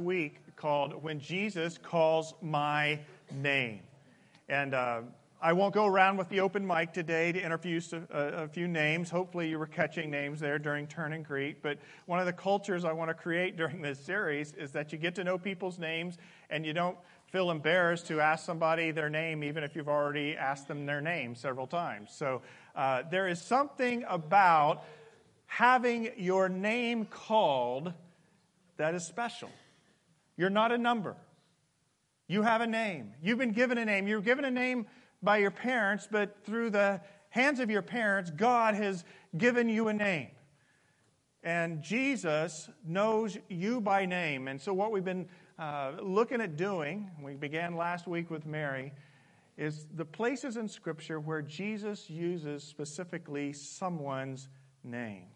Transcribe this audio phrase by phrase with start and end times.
[0.00, 2.98] week called When Jesus Calls My
[3.32, 3.80] Name.
[4.48, 5.00] And uh,
[5.40, 9.10] I won't go around with the open mic today to interview a, a, few names.
[9.10, 11.62] Hopefully, you were catching names there during Turn and Greet.
[11.62, 14.98] But one of the cultures I want to create during this series is that you
[14.98, 16.16] get to know people's names
[16.48, 20.66] and you don't feel embarrassed to ask somebody their name, even if you've already asked
[20.68, 22.10] them their name several times.
[22.12, 22.40] So,
[22.74, 24.84] uh, there is something about
[25.46, 27.92] having your name called
[28.76, 29.50] that is special.
[30.36, 31.16] You're not a number.
[32.26, 33.12] You have a name.
[33.22, 34.08] You've been given a name.
[34.08, 34.86] You're given a name
[35.22, 39.04] by your parents, but through the hands of your parents, God has
[39.36, 40.28] given you a name.
[41.42, 44.48] And Jesus knows you by name.
[44.48, 48.92] And so, what we've been uh, looking at doing, we began last week with Mary,
[49.58, 54.48] is the places in Scripture where Jesus uses specifically someone's
[54.82, 55.26] name.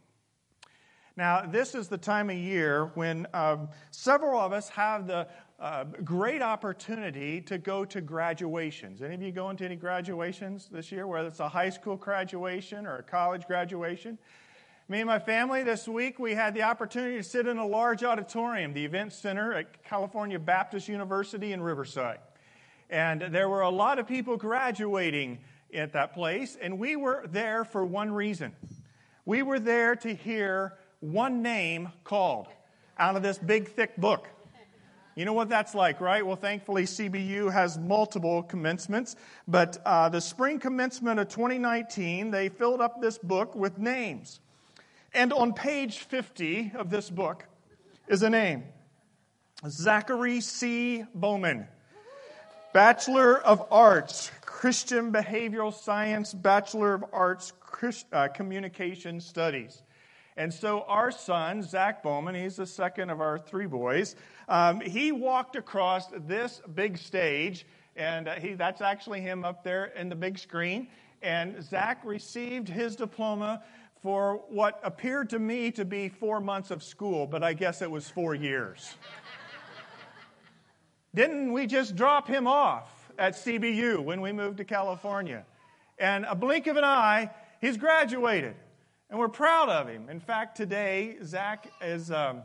[1.18, 5.26] Now, this is the time of year when um, several of us have the
[5.58, 9.02] uh, great opportunity to go to graduations.
[9.02, 12.86] Any of you going to any graduations this year, whether it's a high school graduation
[12.86, 14.16] or a college graduation?
[14.88, 18.04] Me and my family this week, we had the opportunity to sit in a large
[18.04, 22.20] auditorium, the Event Center at California Baptist University in Riverside.
[22.90, 25.40] And there were a lot of people graduating
[25.74, 28.54] at that place, and we were there for one reason.
[29.24, 32.48] We were there to hear one name called
[32.98, 34.28] out of this big, thick book.
[35.14, 36.24] You know what that's like, right?
[36.24, 39.16] Well, thankfully, CBU has multiple commencements.
[39.48, 44.38] But uh, the spring commencement of 2019, they filled up this book with names.
[45.12, 47.44] And on page 50 of this book
[48.06, 48.64] is a name
[49.68, 51.04] Zachary C.
[51.14, 51.66] Bowman,
[52.72, 59.82] Bachelor of Arts, Christian Behavioral Science, Bachelor of Arts, Christ, uh, Communication Studies.
[60.38, 64.14] And so our son, Zach Bowman, he's the second of our three boys,
[64.48, 69.86] um, he walked across this big stage, and uh, he, that's actually him up there
[69.86, 70.86] in the big screen.
[71.22, 73.64] And Zach received his diploma
[74.00, 77.90] for what appeared to me to be four months of school, but I guess it
[77.90, 78.94] was four years.
[81.16, 85.44] Didn't we just drop him off at CBU when we moved to California?
[85.98, 87.28] And a blink of an eye,
[87.60, 88.54] he's graduated.
[89.10, 90.10] And we're proud of him.
[90.10, 92.42] In fact, today, Zach is um,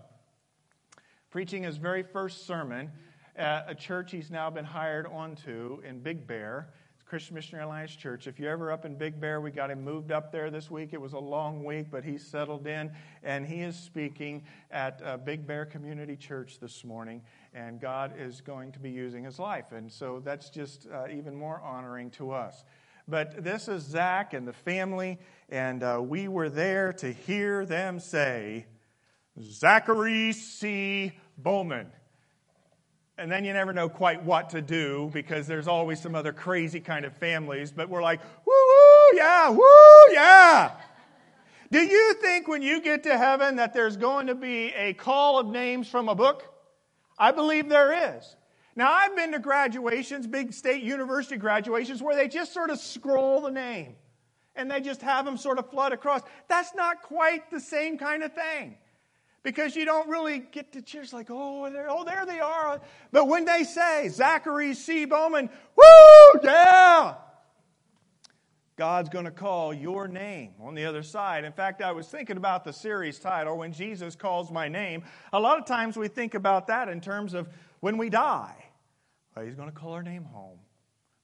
[1.29, 2.89] preaching his very first sermon
[3.35, 6.69] at a church he's now been hired onto in Big Bear.
[6.93, 8.27] It's Christian Missionary Alliance Church.
[8.27, 10.93] If you're ever up in Big Bear, we got him moved up there this week.
[10.93, 15.17] It was a long week, but he's settled in, and he is speaking at uh,
[15.17, 17.23] Big Bear Community Church this morning,
[17.53, 19.73] and God is going to be using his life.
[19.73, 22.63] And so that's just uh, even more honoring to us.
[23.07, 25.19] But this is Zach and the family,
[25.49, 28.65] and uh, we were there to hear them say,
[29.41, 31.11] Zachary C.
[31.37, 31.87] Bowman.
[33.17, 36.79] And then you never know quite what to do because there's always some other crazy
[36.79, 40.71] kind of families, but we're like, woo, woo, yeah, woo, yeah.
[41.71, 45.39] Do you think when you get to heaven that there's going to be a call
[45.39, 46.43] of names from a book?
[47.17, 48.35] I believe there is.
[48.75, 53.41] Now, I've been to graduations, big state university graduations, where they just sort of scroll
[53.41, 53.95] the name
[54.55, 56.21] and they just have them sort of flood across.
[56.47, 58.77] That's not quite the same kind of thing
[59.43, 62.81] because you don't really get to cheers like, oh, there, oh, there they are.
[63.11, 65.05] But when they say Zachary C.
[65.05, 67.15] Bowman, woo, yeah,
[68.75, 71.43] God's going to call your name on the other side.
[71.43, 75.03] In fact, I was thinking about the series title, When Jesus Calls My Name.
[75.31, 77.49] A lot of times we think about that in terms of
[77.83, 78.55] when we die.
[79.35, 80.57] Well, he's going to call our name home,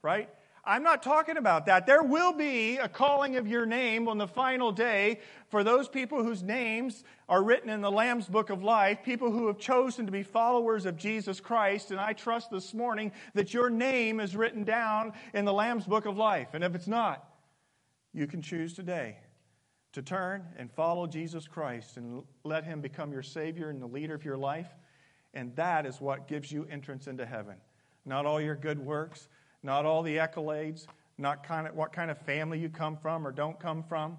[0.02, 0.28] right?
[0.62, 1.86] I'm not talking about that.
[1.86, 6.22] There will be a calling of your name on the final day for those people
[6.22, 10.12] whose names are written in the Lamb's Book of Life, people who have chosen to
[10.12, 11.92] be followers of Jesus Christ.
[11.92, 16.04] And I trust this morning that your name is written down in the Lamb's Book
[16.04, 16.48] of Life.
[16.52, 17.26] And if it's not,
[18.12, 19.16] you can choose today
[19.94, 24.14] to turn and follow Jesus Christ and let him become your Savior and the leader
[24.14, 24.68] of your life.
[25.34, 27.56] And that is what gives you entrance into heaven
[28.06, 29.28] not all your good works,
[29.62, 30.86] not all the accolades,
[31.18, 34.16] not kind of what kind of family you come from or don't come from.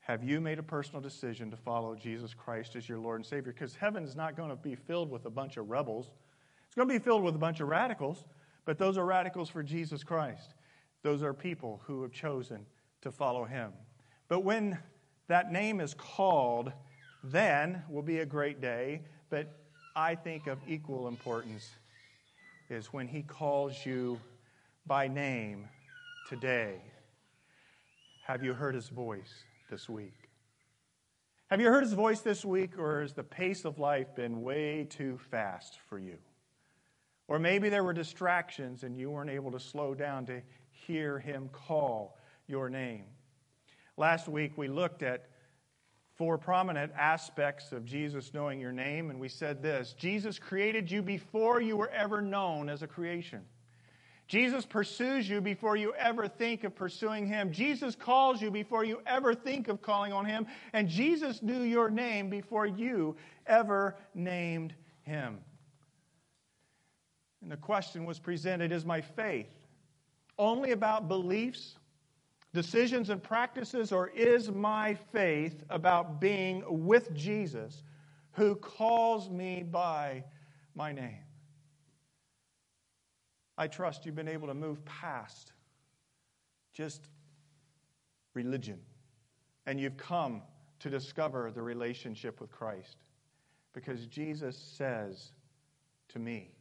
[0.00, 3.52] Have you made a personal decision to follow Jesus Christ as your Lord and Savior?
[3.52, 6.10] Because heaven is not going to be filled with a bunch of rebels.
[6.66, 8.24] It's going to be filled with a bunch of radicals,
[8.64, 10.54] but those are radicals for Jesus Christ.
[11.02, 12.64] Those are people who have chosen
[13.02, 13.72] to follow Him.
[14.28, 14.78] But when
[15.28, 16.72] that name is called,
[17.22, 19.02] then will be a great day.
[19.30, 19.57] But
[19.98, 21.68] I think of equal importance
[22.70, 24.20] is when He calls you
[24.86, 25.68] by name
[26.28, 26.76] today.
[28.24, 30.14] Have you heard His voice this week?
[31.50, 34.86] Have you heard his voice this week, or has the pace of life been way
[34.88, 36.18] too fast for you?
[37.26, 41.48] Or maybe there were distractions and you weren't able to slow down to hear him
[41.50, 43.04] call your name.
[43.96, 45.24] Last week we looked at
[46.18, 51.00] four prominent aspects of Jesus knowing your name, and we said this Jesus created you
[51.00, 53.42] before you were ever known as a creation.
[54.26, 57.50] Jesus pursues you before you ever think of pursuing him.
[57.50, 60.46] Jesus calls you before you ever think of calling on him.
[60.74, 63.16] And Jesus knew your name before you
[63.46, 65.38] ever named him.
[67.40, 69.48] And the question was presented Is my faith
[70.38, 71.77] only about beliefs,
[72.54, 77.82] decisions, and practices, or is my faith about being with Jesus
[78.32, 80.24] who calls me by
[80.74, 81.24] my name?
[83.56, 85.52] I trust you've been able to move past
[86.72, 87.08] just
[88.34, 88.78] religion
[89.66, 90.42] and you've come
[90.78, 92.98] to discover the relationship with Christ
[93.74, 95.32] because Jesus says
[96.10, 96.52] to me,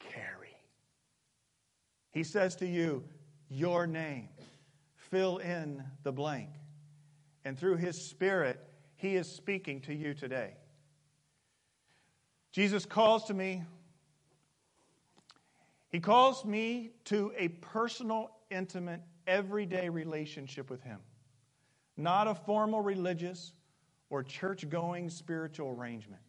[0.00, 0.56] carry.
[2.10, 3.04] He says to you,
[3.48, 4.28] your name.
[5.10, 6.50] Fill in the blank.
[7.44, 8.60] And through His Spirit,
[8.96, 10.54] He is speaking to you today.
[12.52, 13.62] Jesus calls to me
[15.90, 21.00] he calls me to a personal, intimate, everyday relationship with Him,
[21.96, 23.52] not a formal religious
[24.08, 26.22] or church going spiritual arrangement.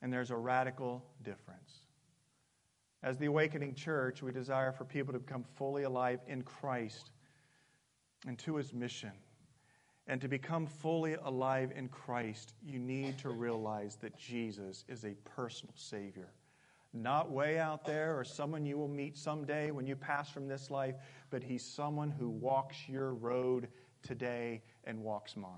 [0.00, 1.72] And there's a radical difference.
[3.02, 7.10] As the Awakening Church, we desire for people to become fully alive in Christ
[8.26, 9.12] and to His mission.
[10.08, 15.14] And to become fully alive in Christ, you need to realize that Jesus is a
[15.24, 16.28] personal Savior
[17.02, 20.70] not way out there or someone you will meet someday when you pass from this
[20.70, 20.94] life,
[21.30, 23.68] but He's someone who walks your road
[24.02, 25.50] today and walks mine.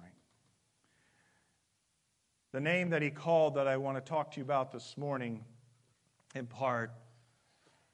[2.53, 5.45] The name that He called that I want to talk to you about this morning,
[6.35, 6.93] in part,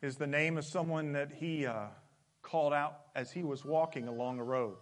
[0.01, 1.87] is the name of someone that He uh,
[2.45, 4.77] called out as He was walking along a road.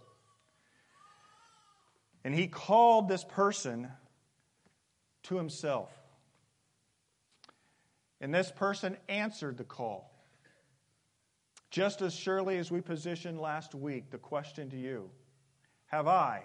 [2.23, 3.87] And He called this person
[5.23, 5.89] to Himself.
[8.21, 10.11] And this person answered the call.
[11.71, 15.09] Just as surely as we positioned last week the question to you
[15.87, 16.43] Have I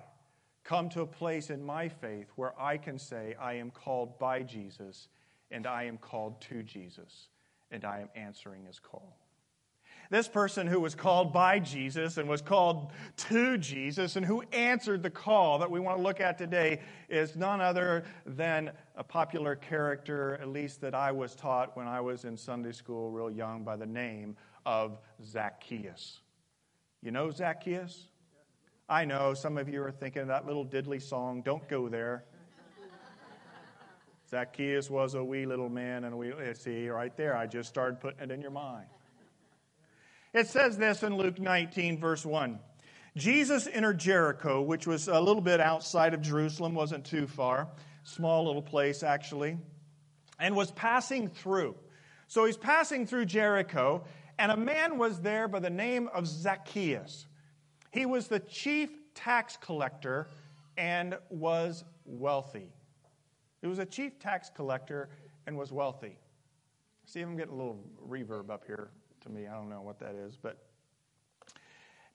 [0.64, 4.42] come to a place in my faith where I can say, I am called by
[4.42, 5.08] Jesus
[5.50, 7.28] and I am called to Jesus
[7.70, 9.18] and I am answering his call?
[10.10, 12.92] This person who was called by Jesus and was called
[13.28, 17.36] to Jesus and who answered the call that we want to look at today is
[17.36, 22.24] none other than a popular character, at least that I was taught when I was
[22.24, 24.34] in Sunday school real young, by the name
[24.64, 26.20] of Zacchaeus.
[27.02, 28.08] You know Zacchaeus?
[28.88, 32.24] I know some of you are thinking of that little diddly song, Don't Go There.
[34.30, 38.20] Zacchaeus was a wee little man, and we see right there, I just started putting
[38.20, 38.86] it in your mind.
[40.34, 42.58] It says this in Luke 19, verse 1.
[43.16, 47.68] Jesus entered Jericho, which was a little bit outside of Jerusalem, wasn't too far,
[48.04, 49.58] small little place actually,
[50.38, 51.74] and was passing through.
[52.26, 54.04] So he's passing through Jericho,
[54.38, 57.26] and a man was there by the name of Zacchaeus.
[57.90, 60.28] He was the chief tax collector
[60.76, 62.70] and was wealthy.
[63.62, 65.08] He was a chief tax collector
[65.46, 66.18] and was wealthy.
[67.06, 68.90] See if I'm getting a little reverb up here
[69.28, 69.46] to me.
[69.46, 70.58] I don't know what that is, but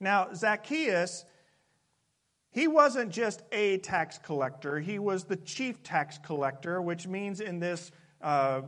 [0.00, 1.24] now Zacchaeus
[2.54, 7.58] he wasn't just a tax collector, he was the chief tax collector, which means in
[7.58, 7.90] this,
[8.22, 8.62] uh,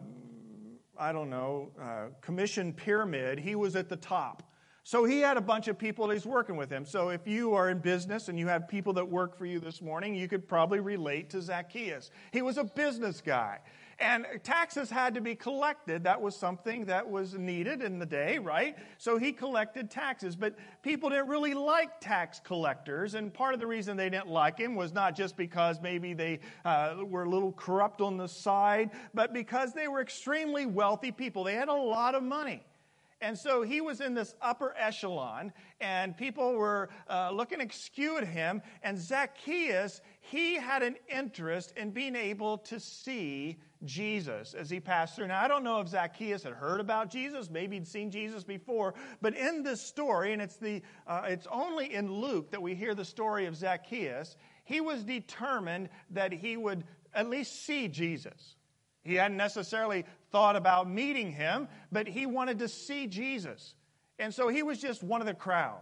[0.98, 4.42] I don't know, uh, commission pyramid, he was at the top.
[4.82, 6.84] So he had a bunch of people that he's working with him.
[6.84, 9.80] So if you are in business and you have people that work for you this
[9.80, 12.10] morning, you could probably relate to Zacchaeus.
[12.32, 13.60] He was a business guy.
[13.98, 16.04] And taxes had to be collected.
[16.04, 18.76] That was something that was needed in the day, right?
[18.98, 20.36] So he collected taxes.
[20.36, 23.14] But people didn't really like tax collectors.
[23.14, 26.40] And part of the reason they didn't like him was not just because maybe they
[26.66, 31.44] uh, were a little corrupt on the side, but because they were extremely wealthy people.
[31.44, 32.62] They had a lot of money.
[33.22, 38.26] And so he was in this upper echelon, and people were uh, looking askew at
[38.26, 38.60] him.
[38.82, 43.56] And Zacchaeus, he had an interest in being able to see
[43.87, 45.28] Jesus as he passed through.
[45.28, 47.49] Now, I don't know if Zacchaeus had heard about Jesus.
[47.50, 48.95] Maybe he'd seen Jesus before.
[49.23, 52.95] But in this story, and it's, the, uh, it's only in Luke that we hear
[52.95, 58.57] the story of Zacchaeus, he was determined that he would at least see Jesus.
[59.02, 63.75] He hadn't necessarily thought about meeting him, but he wanted to see Jesus.
[64.19, 65.81] And so he was just one of the crowd.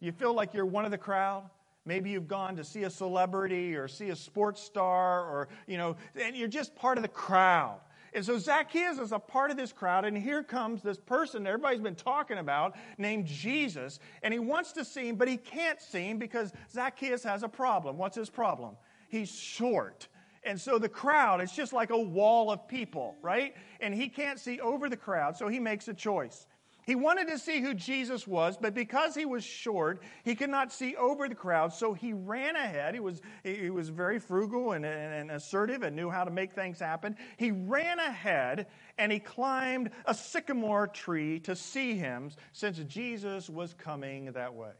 [0.00, 1.48] You feel like you're one of the crowd?
[1.86, 5.96] Maybe you've gone to see a celebrity or see a sports star or, you know,
[6.20, 7.80] and you're just part of the crowd.
[8.14, 11.80] And so Zacchaeus is a part of this crowd, and here comes this person everybody's
[11.80, 16.04] been talking about named Jesus, and he wants to see him, but he can't see
[16.04, 17.98] him because Zacchaeus has a problem.
[17.98, 18.76] What's his problem?
[19.08, 20.06] He's short.
[20.44, 23.54] And so the crowd, it's just like a wall of people, right?
[23.80, 26.46] And he can't see over the crowd, so he makes a choice.
[26.86, 30.72] He wanted to see who Jesus was, but because he was short, he could not
[30.72, 32.94] see over the crowd, so he ran ahead.
[32.94, 36.52] He was, he was very frugal and, and, and assertive and knew how to make
[36.52, 37.16] things happen.
[37.36, 38.66] He ran ahead
[38.98, 44.72] and he climbed a sycamore tree to see him since Jesus was coming that way.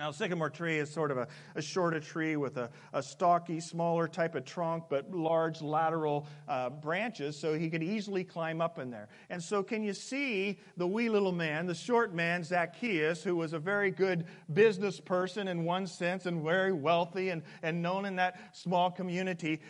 [0.00, 4.08] Now, sycamore tree is sort of a, a shorter tree with a, a stocky, smaller
[4.08, 8.90] type of trunk, but large lateral uh, branches, so he could easily climb up in
[8.90, 9.08] there.
[9.28, 13.52] And so, can you see the wee little man, the short man, Zacchaeus, who was
[13.52, 18.16] a very good business person in one sense and very wealthy and, and known in
[18.16, 19.60] that small community,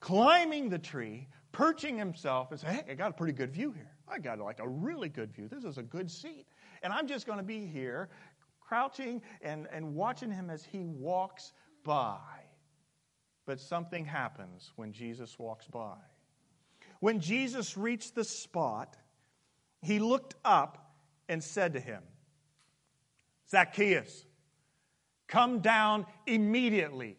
[0.00, 3.90] climbing the tree, perching himself, and saying, Hey, I got a pretty good view here.
[4.06, 5.48] I got like a really good view.
[5.48, 6.46] This is a good seat.
[6.82, 8.08] And I'm just going to be here
[8.68, 11.52] crouching and, and watching him as he walks
[11.84, 12.18] by.
[13.46, 15.96] But something happens when Jesus walks by.
[17.00, 18.96] When Jesus reached the spot,
[19.80, 20.92] he looked up
[21.28, 22.02] and said to him,
[23.50, 24.26] Zacchaeus,
[25.28, 27.16] come down immediately.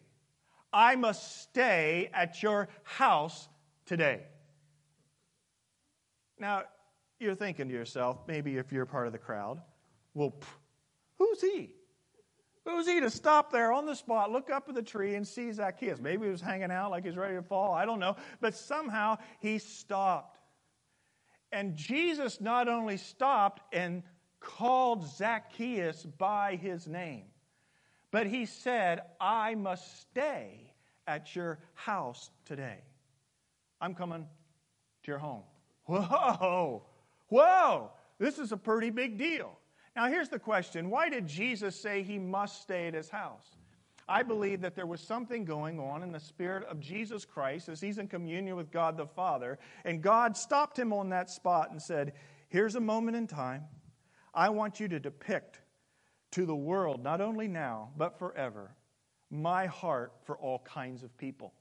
[0.72, 3.48] I must stay at your house
[3.86, 4.20] today.
[6.38, 6.62] Now,
[7.18, 9.60] you're thinking to yourself, maybe if you're part of the crowd,
[10.14, 10.34] well,
[11.20, 11.70] Who's he?
[12.64, 15.52] Who's he to stop there on the spot, look up at the tree, and see
[15.52, 16.00] Zacchaeus?
[16.00, 17.74] Maybe he was hanging out like he's ready to fall.
[17.74, 18.16] I don't know.
[18.40, 20.38] But somehow he stopped.
[21.52, 24.02] And Jesus not only stopped and
[24.40, 27.24] called Zacchaeus by his name,
[28.10, 30.72] but he said, I must stay
[31.06, 32.78] at your house today.
[33.80, 34.26] I'm coming
[35.02, 35.42] to your home.
[35.84, 36.84] Whoa,
[37.28, 39.59] whoa, this is a pretty big deal.
[40.00, 43.44] Now, here's the question why did Jesus say he must stay at his house?
[44.08, 47.82] I believe that there was something going on in the spirit of Jesus Christ as
[47.82, 51.82] he's in communion with God the Father, and God stopped him on that spot and
[51.82, 52.14] said,
[52.48, 53.64] Here's a moment in time.
[54.32, 55.60] I want you to depict
[56.30, 58.74] to the world, not only now, but forever,
[59.30, 61.52] my heart for all kinds of people.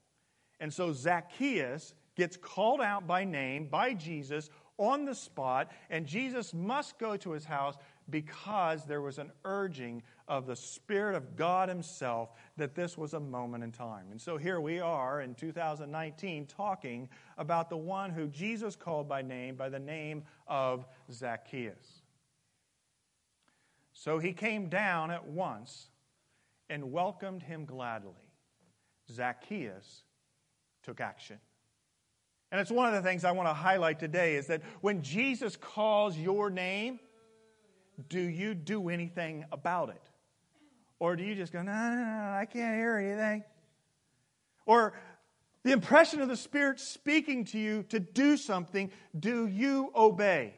[0.62, 6.54] And so Zacchaeus gets called out by name by Jesus on the spot, and Jesus
[6.54, 7.76] must go to his house
[8.10, 13.20] because there was an urging of the Spirit of God Himself that this was a
[13.20, 14.06] moment in time.
[14.12, 19.22] And so here we are in 2019 talking about the one who Jesus called by
[19.22, 22.02] name, by the name of Zacchaeus.
[23.94, 25.90] So he came down at once
[26.70, 28.14] and welcomed him gladly.
[29.12, 30.04] Zacchaeus
[30.84, 31.40] took action.
[32.52, 35.56] And it's one of the things I want to highlight today is that when Jesus
[35.56, 37.00] calls your name,
[38.08, 40.02] do you do anything about it?
[41.00, 43.44] Or do you just go, no, no, no, I can't hear anything?
[44.66, 44.94] Or
[45.64, 50.56] the impression of the Spirit speaking to you to do something, do you obey?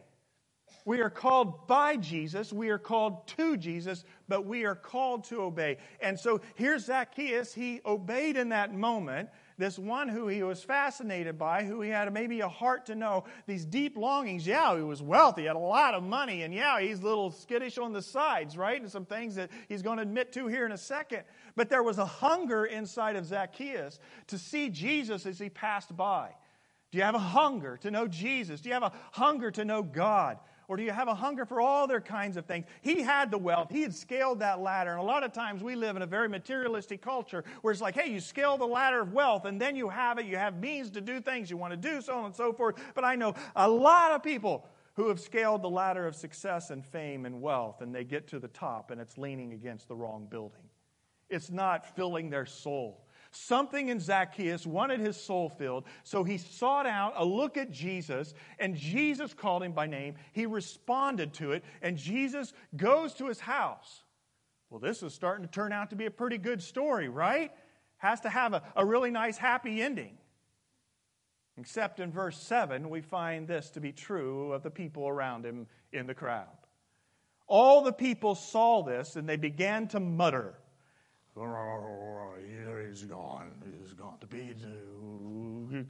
[0.83, 5.41] We are called by Jesus, we are called to Jesus, but we are called to
[5.41, 5.77] obey.
[6.01, 7.53] And so here's Zacchaeus.
[7.53, 9.29] He obeyed in that moment,
[9.61, 13.23] this one who he was fascinated by, who he had maybe a heart to know,
[13.45, 14.47] these deep longings.
[14.47, 17.77] Yeah, he was wealthy, had a lot of money, and yeah, he's a little skittish
[17.77, 18.81] on the sides, right?
[18.81, 21.23] And some things that he's going to admit to here in a second.
[21.55, 26.31] But there was a hunger inside of Zacchaeus to see Jesus as he passed by.
[26.91, 28.61] Do you have a hunger to know Jesus?
[28.61, 30.39] Do you have a hunger to know God?
[30.71, 32.65] Or do you have a hunger for all their kinds of things?
[32.81, 33.69] He had the wealth.
[33.69, 34.91] He had scaled that ladder.
[34.91, 37.93] And a lot of times we live in a very materialistic culture where it's like,
[37.93, 40.27] hey, you scale the ladder of wealth and then you have it.
[40.27, 42.81] You have means to do things you want to do, so on and so forth.
[42.95, 46.85] But I know a lot of people who have scaled the ladder of success and
[46.85, 50.25] fame and wealth and they get to the top and it's leaning against the wrong
[50.31, 50.63] building.
[51.29, 53.05] It's not filling their soul.
[53.31, 58.33] Something in Zacchaeus wanted his soul filled, so he sought out a look at Jesus,
[58.59, 60.15] and Jesus called him by name.
[60.33, 64.03] He responded to it, and Jesus goes to his house.
[64.69, 67.51] Well, this is starting to turn out to be a pretty good story, right?
[67.97, 70.17] Has to have a, a really nice, happy ending.
[71.57, 75.67] Except in verse 7, we find this to be true of the people around him
[75.93, 76.47] in the crowd.
[77.47, 80.55] All the people saw this and they began to mutter.
[82.91, 83.51] He's gone.
[83.81, 84.53] He's gone to be.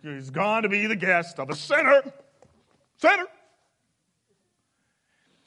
[0.04, 2.04] He's gone to be the guest of a sinner.
[2.98, 3.26] Sinner.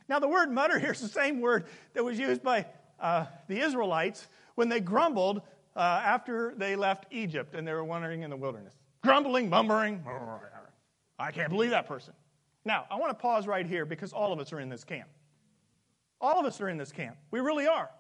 [0.09, 2.67] Now, the word mutter here is the same word that was used by
[3.01, 5.43] uh, the Israelites when they grumbled
[5.77, 8.75] uh, after they left Egypt and they were wandering in the wilderness.
[9.03, 10.05] Grumbling, mumbling.
[11.19, 12.15] I can't believe that person.
[12.65, 15.09] Now, I want to pause right here because all of us are in this camp.
[16.21, 17.17] All of us are in this camp.
[17.31, 17.91] We really are.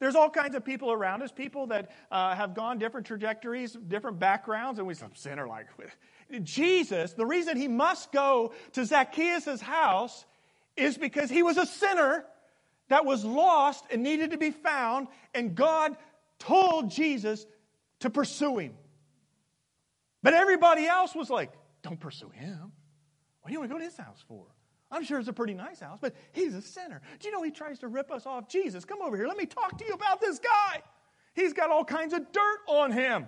[0.00, 4.18] There's all kinds of people around us, people that uh, have gone different trajectories, different
[4.18, 5.66] backgrounds, and we some sinner like
[6.42, 7.14] Jesus.
[7.14, 10.24] The reason he must go to Zacchaeus' house
[10.76, 12.24] is because he was a sinner
[12.88, 15.96] that was lost and needed to be found, and God
[16.38, 17.44] told Jesus
[18.00, 18.74] to pursue him.
[20.22, 21.52] But everybody else was like,
[21.82, 22.72] Don't pursue him.
[23.40, 24.46] What do you want to go to his house for?
[24.90, 27.02] I'm sure it's a pretty nice house, but he's a sinner.
[27.20, 28.48] Do you know he tries to rip us off?
[28.48, 29.26] Jesus, come over here.
[29.26, 30.82] Let me talk to you about this guy.
[31.34, 33.26] He's got all kinds of dirt on him.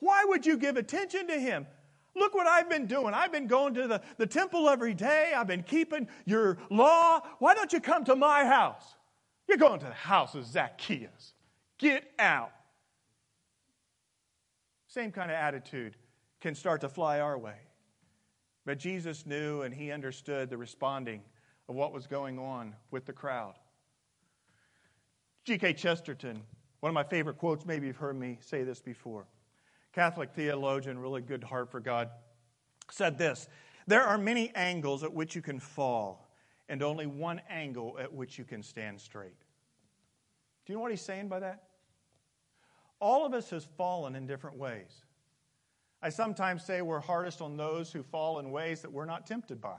[0.00, 1.66] Why would you give attention to him?
[2.14, 3.14] Look what I've been doing.
[3.14, 5.32] I've been going to the, the temple every day.
[5.34, 7.20] I've been keeping your law.
[7.38, 8.84] Why don't you come to my house?
[9.48, 11.34] You're going to the house of Zacchaeus.
[11.78, 12.52] Get out.
[14.86, 15.96] Same kind of attitude
[16.40, 17.56] can start to fly our way.
[18.64, 21.22] But Jesus knew and he understood the responding
[21.68, 23.54] of what was going on with the crowd.
[25.44, 25.74] G.K.
[25.74, 26.42] Chesterton,
[26.80, 29.26] one of my favorite quotes, maybe you've heard me say this before.
[29.92, 32.10] Catholic theologian, really good heart for God,
[32.90, 33.48] said this
[33.86, 36.26] There are many angles at which you can fall,
[36.68, 39.38] and only one angle at which you can stand straight.
[40.64, 41.64] Do you know what he's saying by that?
[43.00, 45.03] All of us has fallen in different ways.
[46.04, 49.58] I sometimes say we're hardest on those who fall in ways that we're not tempted
[49.58, 49.78] by.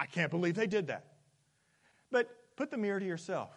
[0.00, 1.04] I can't believe they did that.
[2.10, 3.50] But put the mirror to yourself.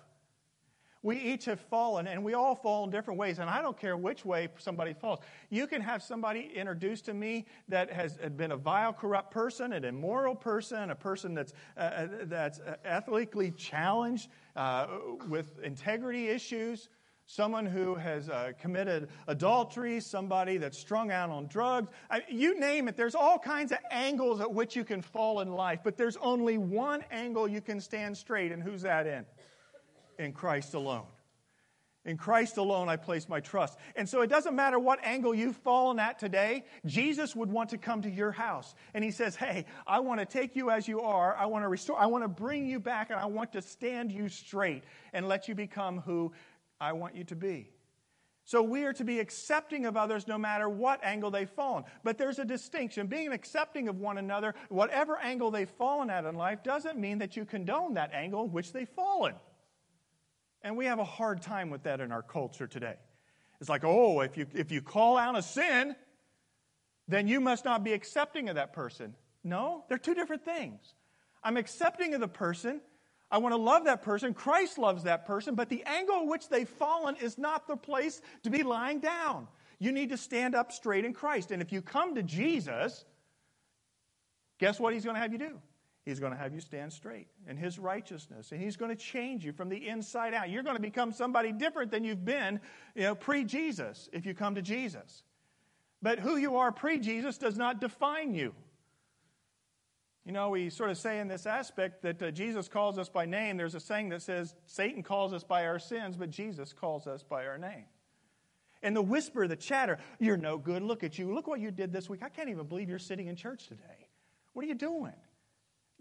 [1.01, 3.97] We each have fallen, and we all fall in different ways, and I don't care
[3.97, 5.19] which way somebody falls.
[5.49, 9.83] You can have somebody introduced to me that has been a vile, corrupt person, an
[9.83, 14.87] immoral person, a person that's, uh, uh that's ethically challenged uh,
[15.27, 16.89] with integrity issues,
[17.27, 21.91] someone who has uh, committed adultery, somebody that's strung out on drugs.
[22.09, 25.51] I, you name it, there's all kinds of angles at which you can fall in
[25.51, 29.25] life, but there's only one angle you can stand straight, and who's that in?
[30.17, 31.05] In Christ alone.
[32.05, 33.77] In Christ alone, I place my trust.
[33.97, 37.77] And so it doesn't matter what angle you've fallen at today, Jesus would want to
[37.77, 38.73] come to your house.
[38.93, 41.35] And he says, Hey, I want to take you as you are.
[41.35, 44.13] I want to restore, I want to bring you back, and I want to stand
[44.13, 46.31] you straight and let you become who
[46.79, 47.71] I want you to be.
[48.47, 51.83] So we are to be accepting of others no matter what angle they've fallen.
[52.05, 53.07] But there's a distinction.
[53.07, 57.35] Being accepting of one another, whatever angle they've fallen at in life, doesn't mean that
[57.35, 59.35] you condone that angle in which they've fallen.
[60.61, 62.95] And we have a hard time with that in our culture today.
[63.59, 65.95] It's like, oh, if you, if you call out a sin,
[67.09, 69.13] then you must not be accepting of that person.
[69.43, 70.93] No, they're two different things.
[71.43, 72.81] I'm accepting of the person
[73.29, 74.33] I want to love that person.
[74.33, 78.21] Christ loves that person, but the angle in which they've fallen is not the place
[78.43, 79.47] to be lying down.
[79.79, 81.51] You need to stand up straight in Christ.
[81.51, 83.05] And if you come to Jesus,
[84.59, 85.59] guess what he's going to have you do?
[86.05, 89.43] He's going to have you stand straight in his righteousness, and he's going to change
[89.43, 90.49] you from the inside out.
[90.49, 92.61] You're going to become somebody different than you've been
[92.95, 95.23] you know, pre Jesus if you come to Jesus.
[96.01, 98.53] But who you are pre Jesus does not define you.
[100.27, 103.25] You know, we sort of say in this aspect that uh, Jesus calls us by
[103.25, 103.55] name.
[103.55, 107.23] There's a saying that says Satan calls us by our sins, but Jesus calls us
[107.23, 107.85] by our name.
[108.83, 110.83] And the whisper, the chatter, you're no good.
[110.83, 111.33] Look at you.
[111.33, 112.23] Look what you did this week.
[112.23, 114.09] I can't even believe you're sitting in church today.
[114.51, 115.13] What are you doing?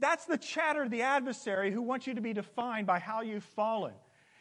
[0.00, 3.44] That's the chatter of the adversary who wants you to be defined by how you've
[3.44, 3.94] fallen.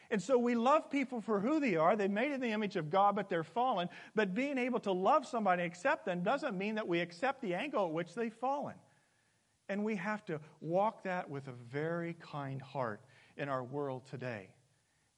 [0.09, 1.95] And so we love people for who they are.
[1.95, 3.89] They're made in the image of God, but they're fallen.
[4.15, 7.53] But being able to love somebody and accept them doesn't mean that we accept the
[7.53, 8.73] angle at which they've fallen.
[9.67, 13.01] And we have to walk that with a very kind heart
[13.37, 14.49] in our world today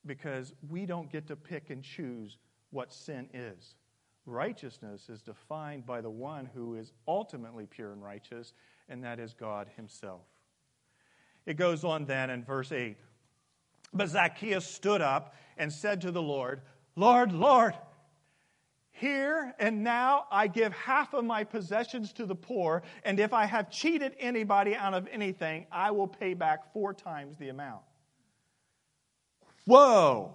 [0.06, 2.38] because we don't get to pick and choose
[2.72, 3.76] what sin is.
[4.26, 8.54] Righteousness is defined by the one who is ultimately pure and righteous,
[8.90, 10.22] and that is God Himself.
[11.46, 12.98] It goes on then in verse 8.
[13.94, 16.62] But Zacchaeus stood up and said to the Lord,
[16.96, 17.74] Lord, Lord,
[18.98, 23.46] here and now I give half of my possessions to the poor, and if I
[23.46, 27.84] have cheated anybody out of anything, I will pay back four times the amount.
[29.66, 30.34] Whoa!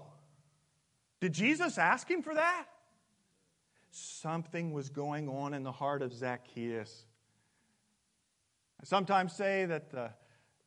[1.21, 2.67] Did Jesus ask him for that?
[3.91, 7.05] Something was going on in the heart of Zacchaeus.
[8.81, 10.11] I sometimes say that the,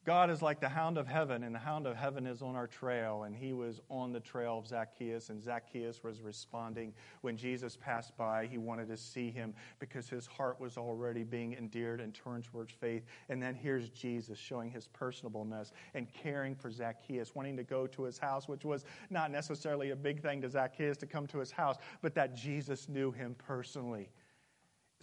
[0.05, 2.67] God is like the hound of heaven, and the hound of heaven is on our
[2.67, 3.23] trail.
[3.23, 6.93] And he was on the trail of Zacchaeus, and Zacchaeus was responding.
[7.21, 11.53] When Jesus passed by, he wanted to see him because his heart was already being
[11.55, 13.03] endeared and turned towards faith.
[13.29, 18.03] And then here's Jesus showing his personableness and caring for Zacchaeus, wanting to go to
[18.03, 21.49] his house, which was not necessarily a big thing to Zacchaeus to come to his
[21.49, 24.09] house, but that Jesus knew him personally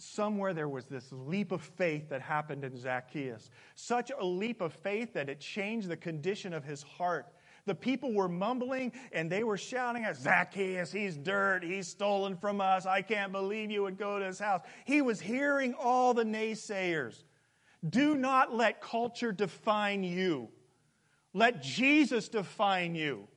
[0.03, 3.49] somewhere there was this leap of faith that happened in Zacchaeus.
[3.75, 7.27] Such a leap of faith that it changed the condition of his heart.
[7.65, 12.59] The people were mumbling and they were shouting at Zacchaeus, he's dirt, he's stolen from
[12.59, 12.85] us.
[12.85, 14.61] I can't believe you would go to his house.
[14.85, 17.23] He was hearing all the naysayers.
[17.89, 20.49] Do not let culture define you.
[21.33, 23.27] Let Jesus define you.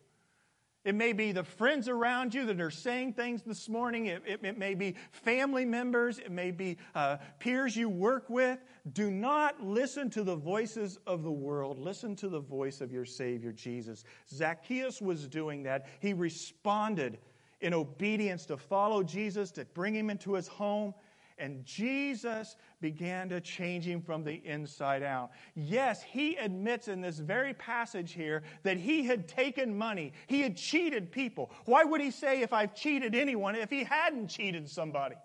[0.87, 4.07] It may be the friends around you that are saying things this morning.
[4.07, 6.21] It, it, it may be family members.
[6.21, 8.61] It may be uh, peers you work with.
[8.93, 11.81] Do not listen to the voices of the world.
[11.81, 14.05] Listen to the voice of your Savior, Jesus.
[14.31, 15.89] Zacchaeus was doing that.
[15.99, 17.19] He responded
[17.61, 20.95] in obedience to follow Jesus, to bring him into his home.
[21.39, 25.31] And Jesus began to change him from the inside out.
[25.55, 30.57] Yes, he admits in this very passage here that he had taken money, he had
[30.57, 31.51] cheated people.
[31.67, 35.17] Why would he say, if I've cheated anyone, if he hadn't cheated somebody?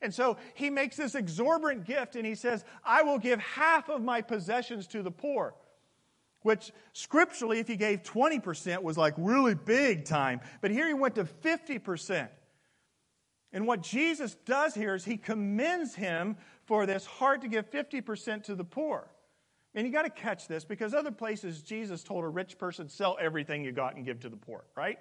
[0.00, 4.02] And so he makes this exorbitant gift and he says, I will give half of
[4.02, 5.54] my possessions to the poor.
[6.42, 10.40] Which scripturally, if he gave 20%, was like really big time.
[10.60, 12.28] But here he went to 50%.
[13.52, 18.44] And what Jesus does here is he commends him for this heart to give 50%
[18.44, 19.08] to the poor.
[19.74, 23.16] And you got to catch this because other places Jesus told a rich person, sell
[23.20, 24.98] everything you got and give to the poor, right?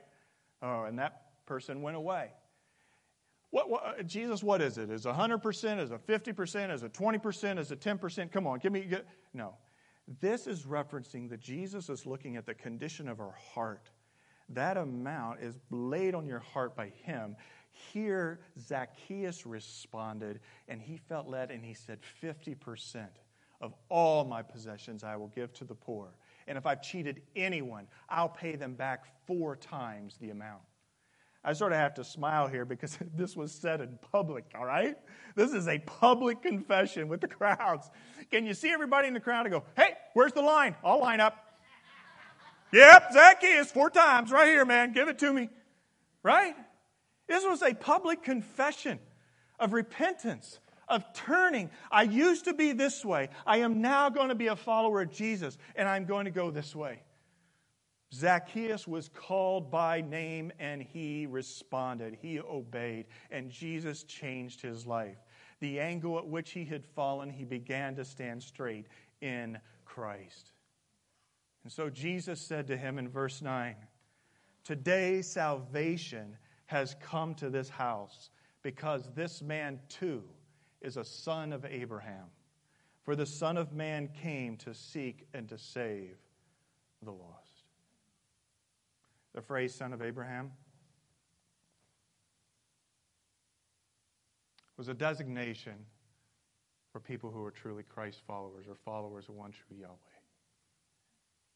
[0.61, 2.31] Oh, and that person went away.
[3.51, 4.89] What, what, uh, Jesus, what is it?
[4.89, 5.79] Is it 100%?
[5.79, 6.73] Is it 50%?
[6.73, 7.57] Is it 20%?
[7.57, 8.31] Is it 10%?
[8.31, 8.81] Come on, give me.
[8.81, 9.53] Get, no.
[10.19, 13.89] This is referencing that Jesus is looking at the condition of our heart.
[14.49, 17.37] That amount is laid on your heart by Him.
[17.91, 23.07] Here, Zacchaeus responded, and he felt led, and he said, 50%
[23.59, 26.15] of all my possessions I will give to the poor.
[26.47, 30.61] And if I've cheated anyone, I'll pay them back four times the amount.
[31.43, 34.95] I sort of have to smile here because this was said in public, all right?
[35.35, 37.89] This is a public confession with the crowds.
[38.31, 40.75] Can you see everybody in the crowd and go, hey, where's the line?
[40.81, 41.59] I'll line up.
[42.71, 44.93] yep, Zacchaeus, four times, right here, man.
[44.93, 45.49] Give it to me.
[46.23, 46.55] Right?
[47.27, 48.99] This was a public confession
[49.59, 51.69] of repentance, of turning.
[51.91, 53.29] I used to be this way.
[53.45, 56.51] I am now going to be a follower of Jesus, and I'm going to go
[56.51, 57.01] this way.
[58.13, 62.17] Zacchaeus was called by name and he responded.
[62.21, 65.17] He obeyed, and Jesus changed his life.
[65.59, 68.87] The angle at which he had fallen, he began to stand straight
[69.21, 70.51] in Christ.
[71.63, 73.75] And so Jesus said to him in verse 9,
[74.63, 78.29] Today salvation has come to this house
[78.61, 80.23] because this man too
[80.81, 82.25] is a son of Abraham.
[83.03, 86.17] For the Son of Man came to seek and to save
[87.03, 87.65] the lost.
[89.35, 90.51] The phrase son of Abraham
[94.77, 95.75] was a designation
[96.91, 99.95] for people who are truly Christ followers or followers of one true Yahweh.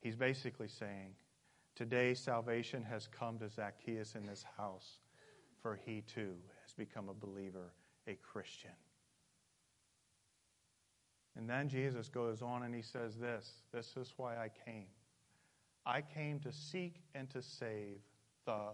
[0.01, 1.15] He's basically saying,
[1.79, 4.99] Today, salvation has come to Zacchaeus in this house,
[5.61, 7.71] for he too has become a believer,
[8.05, 8.73] a Christian.
[11.37, 14.87] And then Jesus goes on and he says this This is why I came.
[15.85, 18.01] I came to seek and to save
[18.45, 18.73] the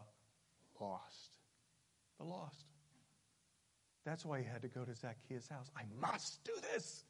[0.79, 1.29] lost.
[2.17, 2.65] The lost.
[4.03, 5.69] That's why he had to go to Zacchaeus' house.
[5.77, 7.03] I must do this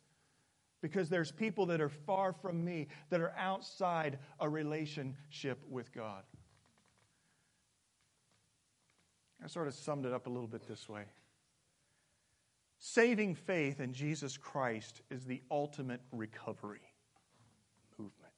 [0.86, 6.22] because there's people that are far from me, that are outside a relationship with God.
[9.44, 11.06] I sort of summed it up a little bit this way
[12.78, 16.94] Saving faith in Jesus Christ is the ultimate recovery
[17.98, 18.34] movement.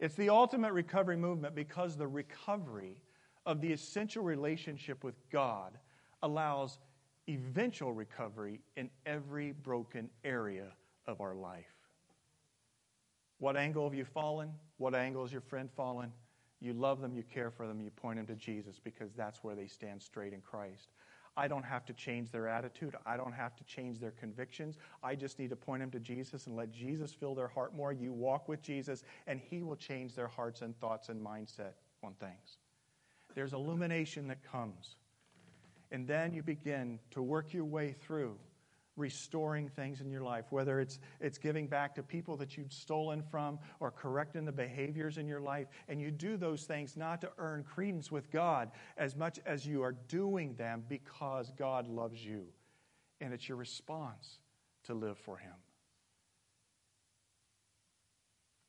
[0.00, 3.00] It's the ultimate recovery movement because the recovery
[3.46, 5.78] of the essential relationship with God
[6.20, 6.80] allows
[7.28, 10.72] eventual recovery in every broken area
[11.08, 11.64] of our life.
[13.38, 14.52] What angle have you fallen?
[14.76, 16.12] What angle has your friend fallen?
[16.60, 19.54] You love them, you care for them, you point them to Jesus because that's where
[19.54, 20.88] they stand straight in Christ.
[21.36, 22.96] I don't have to change their attitude.
[23.06, 24.76] I don't have to change their convictions.
[25.04, 27.92] I just need to point them to Jesus and let Jesus fill their heart more.
[27.92, 32.14] You walk with Jesus, and He will change their hearts and thoughts and mindset on
[32.14, 32.58] things.
[33.36, 34.96] There's illumination that comes.
[35.92, 38.36] And then you begin to work your way through
[38.98, 43.22] restoring things in your life, whether it's, it's giving back to people that you've stolen
[43.22, 45.68] from or correcting the behaviors in your life.
[45.88, 49.82] And you do those things not to earn credence with God as much as you
[49.82, 52.44] are doing them because God loves you.
[53.20, 54.38] And it's your response
[54.84, 55.54] to live for Him.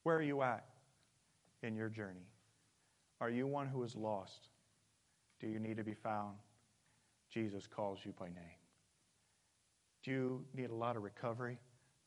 [0.04, 0.66] Where are you at
[1.62, 2.28] in your journey?
[3.22, 4.48] Are you one who is lost?
[5.40, 6.36] Do you need to be found?
[7.30, 8.59] Jesus calls you by name.
[10.10, 11.60] You need a lot of recovery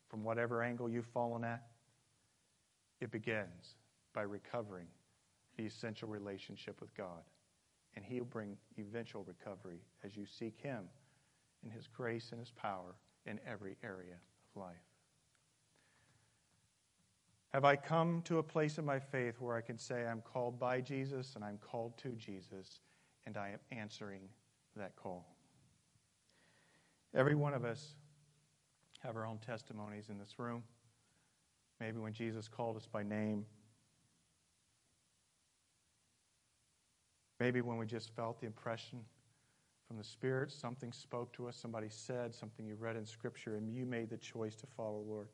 [0.09, 1.63] from whatever angle you've fallen at?
[3.01, 3.77] It begins
[4.13, 4.89] by recovering
[5.57, 7.23] the essential relationship with God.
[7.95, 10.81] And He'll bring eventual recovery as you seek Him
[11.65, 14.15] in His grace and His power in every area
[14.57, 14.75] of life.
[17.53, 20.59] Have I come to a place in my faith where I can say I'm called
[20.59, 22.81] by Jesus and I'm called to Jesus
[23.27, 24.23] and I am answering
[24.75, 25.32] that call?
[27.15, 27.95] Every one of us
[29.01, 30.63] have our own testimonies in this room.
[31.81, 33.45] Maybe when Jesus called us by name.
[37.41, 39.01] Maybe when we just felt the impression
[39.89, 43.69] from the Spirit, something spoke to us, somebody said, something you read in Scripture, and
[43.69, 45.29] you made the choice to follow the Lord.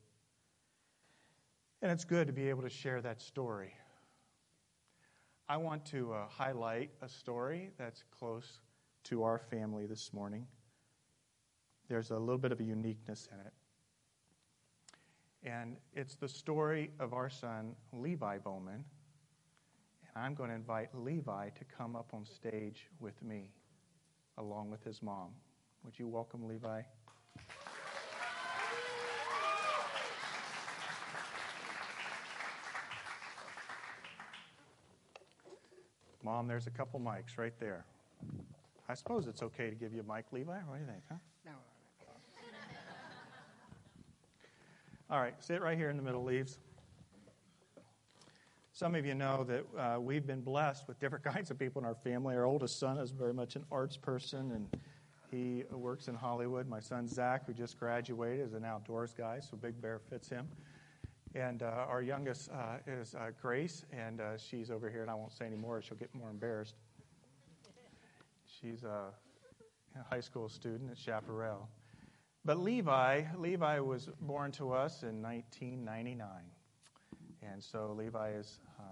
[1.81, 3.73] And it's good to be able to share that story.
[5.47, 8.59] I want to uh, highlight a story that's close
[9.05, 10.45] to our family this morning.
[11.89, 13.51] There's a little bit of a uniqueness in it.
[15.43, 18.83] And it's the story of our son, Levi Bowman.
[20.15, 23.49] And I'm going to invite Levi to come up on stage with me,
[24.37, 25.29] along with his mom.
[25.83, 26.81] Would you welcome Levi?
[36.23, 37.85] Mom, there's a couple mics right there.
[38.87, 40.51] I suppose it's okay to give you a mic, Levi.
[40.67, 41.15] What do you think, huh?
[45.11, 46.59] All right, sit right here in the middle, Leaves.
[48.73, 51.87] Some of you know that uh, we've been blessed with different kinds of people in
[51.87, 52.35] our family.
[52.35, 54.67] Our oldest son is very much an arts person, and
[55.31, 56.67] he works in Hollywood.
[56.67, 60.47] My son Zach, who just graduated, is an outdoors guy, so Big Bear fits him.
[61.33, 65.15] And uh, our youngest uh, is uh, Grace, and uh, she's over here, and I
[65.15, 66.75] won't say any more, she'll get more embarrassed.
[68.45, 69.05] She's a
[70.07, 71.67] high school student at Chaparral.
[72.45, 76.27] But Levi, Levi was born to us in 1999.
[77.41, 78.83] And so Levi is uh,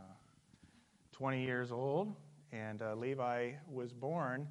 [1.12, 2.14] 20 years old,
[2.52, 4.48] and uh, Levi was born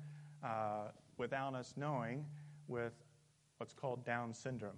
[1.19, 2.25] without us knowing
[2.69, 2.93] with
[3.59, 4.77] what's called Down syndrome.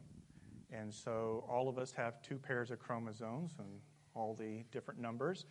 [0.71, 3.69] And so all of us have two pairs of chromosomes and
[4.15, 5.47] all the different numbers.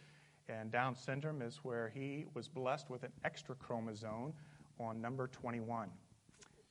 [0.49, 4.33] And Down syndrome is where he was blessed with an extra chromosome
[4.79, 5.89] on number 21.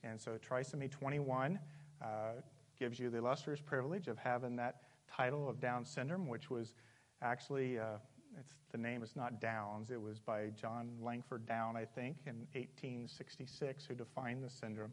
[0.05, 1.59] And so trisomy 21
[2.03, 2.41] uh,
[2.79, 6.75] gives you the illustrious privilege of having that title of Down syndrome, which was
[7.23, 7.99] actually, uh,
[8.39, 9.91] it's, the name is not Downs.
[9.91, 14.93] It was by John Langdon Down, I think, in 1866, who defined the syndrome.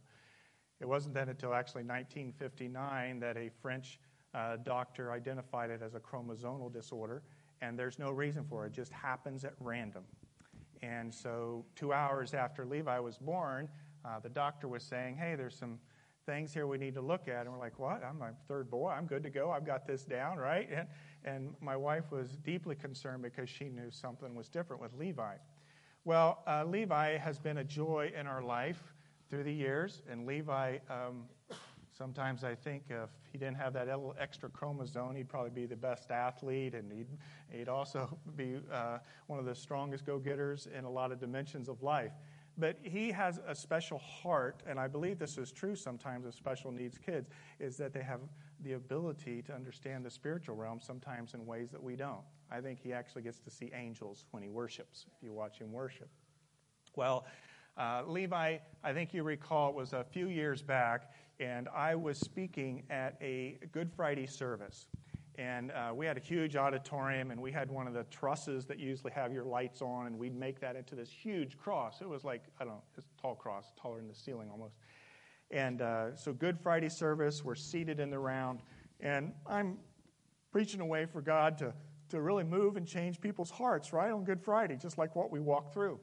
[0.79, 3.99] It wasn't then until actually 1959 that a French
[4.33, 7.23] uh, doctor identified it as a chromosomal disorder,
[7.61, 8.67] and there's no reason for it.
[8.67, 10.03] It just happens at random.
[10.81, 13.69] And so, two hours after Levi was born,
[14.03, 15.79] uh, the doctor was saying, Hey, there's some
[16.25, 17.41] things here we need to look at.
[17.41, 18.03] And we're like, What?
[18.03, 18.89] I'm my third boy.
[18.89, 19.51] I'm good to go.
[19.51, 20.69] I've got this down, right?
[20.71, 20.87] And,
[21.25, 25.35] and my wife was deeply concerned because she knew something was different with Levi.
[26.05, 28.93] Well, uh, Levi has been a joy in our life
[29.29, 30.01] through the years.
[30.11, 31.23] And Levi, um,
[31.97, 35.75] sometimes I think if he didn't have that little extra chromosome, he'd probably be the
[35.75, 37.07] best athlete, and he'd,
[37.49, 41.69] he'd also be uh, one of the strongest go getters in a lot of dimensions
[41.69, 42.11] of life.
[42.57, 46.71] But he has a special heart, and I believe this is true sometimes of special
[46.71, 48.19] needs kids, is that they have
[48.63, 52.21] the ability to understand the spiritual realm sometimes in ways that we don't.
[52.51, 55.71] I think he actually gets to see angels when he worships, if you watch him
[55.71, 56.09] worship.
[56.95, 57.25] Well,
[57.75, 62.19] uh, Levi, I think you recall, it was a few years back, and I was
[62.19, 64.85] speaking at a Good Friday service.
[65.35, 68.79] And uh, we had a huge auditorium, and we had one of the trusses that
[68.79, 72.01] usually have your lights on, and we'd make that into this huge cross.
[72.01, 74.75] It was like, I don't know, it's a tall cross, taller than the ceiling almost.
[75.49, 78.61] And uh, so, Good Friday service, we're seated in the round,
[78.99, 79.79] and I'm
[80.51, 81.73] preaching away for God to,
[82.09, 85.39] to really move and change people's hearts, right, on Good Friday, just like what we
[85.39, 85.99] walk through.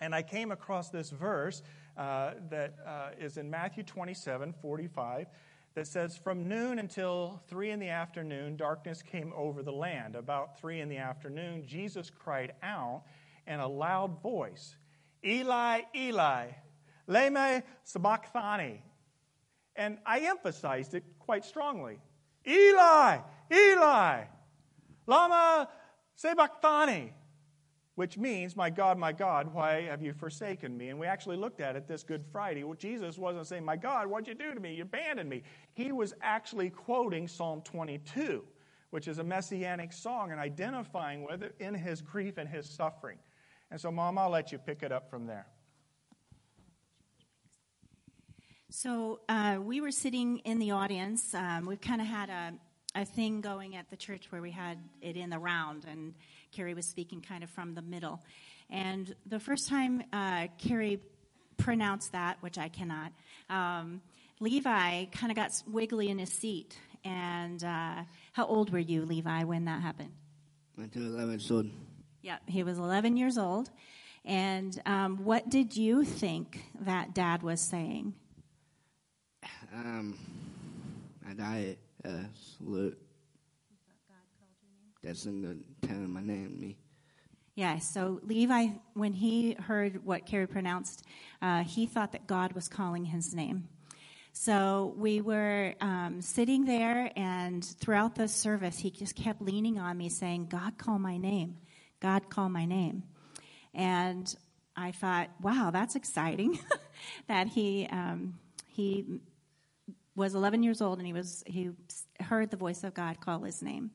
[0.00, 1.62] And I came across this verse
[1.96, 5.26] uh, that uh, is in Matthew 27 45
[5.74, 10.16] that says, From noon until three in the afternoon, darkness came over the land.
[10.16, 13.02] About three in the afternoon, Jesus cried out
[13.46, 14.76] in a loud voice,
[15.24, 16.46] Eli, Eli,
[17.08, 18.82] lema sabachthani.
[19.76, 21.98] And I emphasized it quite strongly.
[22.46, 23.18] Eli,
[23.52, 24.24] Eli,
[25.06, 25.68] Lama
[26.14, 27.12] Sabachthani,
[28.00, 30.88] which means, My God, my God, why have you forsaken me?
[30.88, 32.64] And we actually looked at it this Good Friday.
[32.64, 34.72] Well, Jesus wasn't saying, My God, what'd you do to me?
[34.72, 35.42] You abandoned me.
[35.74, 38.42] He was actually quoting Psalm 22,
[38.88, 43.18] which is a messianic song and identifying with it in his grief and his suffering.
[43.70, 45.46] And so, Mom, I'll let you pick it up from there.
[48.70, 51.34] So uh, we were sitting in the audience.
[51.34, 52.54] Um, we've kind of had a
[52.94, 56.14] a thing going at the church where we had it in the round, and
[56.52, 58.20] Carrie was speaking kind of from the middle.
[58.68, 61.00] And the first time uh, Carrie
[61.56, 63.12] pronounced that, which I cannot,
[63.48, 64.00] um,
[64.40, 66.78] Levi kind of got wiggly in his seat.
[67.04, 70.12] And uh, how old were you, Levi, when that happened?
[70.78, 71.70] I was 11 years old.
[72.22, 73.70] Yeah, he was 11 years old.
[74.24, 78.14] And um, what did you think that dad was saying?
[79.74, 80.18] Um,
[81.28, 82.24] I died uh,
[82.58, 82.98] salute.
[85.02, 86.76] That's in the telling my name, me.
[87.54, 91.04] Yeah, so Levi, when he heard what Carrie pronounced,
[91.42, 93.68] uh, he thought that God was calling his name.
[94.32, 99.98] So we were um, sitting there, and throughout the service, he just kept leaning on
[99.98, 101.56] me, saying, God, call my name.
[102.00, 103.02] God, call my name.
[103.74, 104.32] And
[104.76, 106.58] I thought, wow, that's exciting
[107.28, 109.20] that he, um, he
[110.14, 111.70] was 11 years old and he was he
[112.20, 113.90] heard the voice of God call his name,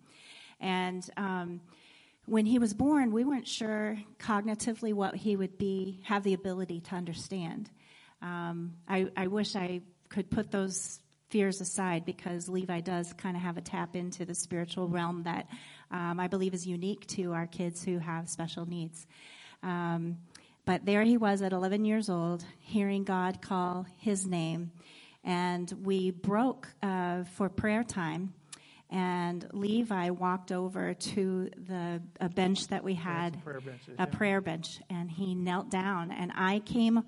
[0.60, 1.62] and um,
[2.26, 6.82] when he was born, we weren't sure cognitively what he would be have the ability
[6.82, 7.70] to understand.
[8.22, 13.44] Um, I, I wish I could put those fears aside because Levi does kind of
[13.44, 15.48] have a tap into the spiritual realm that
[15.92, 19.06] um, I believe is unique to our kids who have special needs.
[19.62, 20.18] Um,
[20.66, 24.72] but there he was at 11 years old, hearing God call his name
[25.26, 28.34] and we broke uh, for prayer time.
[28.90, 34.06] And Levi walked over to the a bench that we had, prayer benches, a yeah.
[34.06, 36.12] prayer bench, and he knelt down.
[36.12, 37.04] And I came,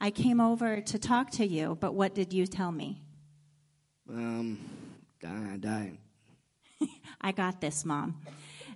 [0.00, 1.76] I came over to talk to you.
[1.78, 3.02] But what did you tell me?
[4.08, 4.58] Um,
[5.24, 5.98] I died.
[7.20, 8.16] I got this, mom,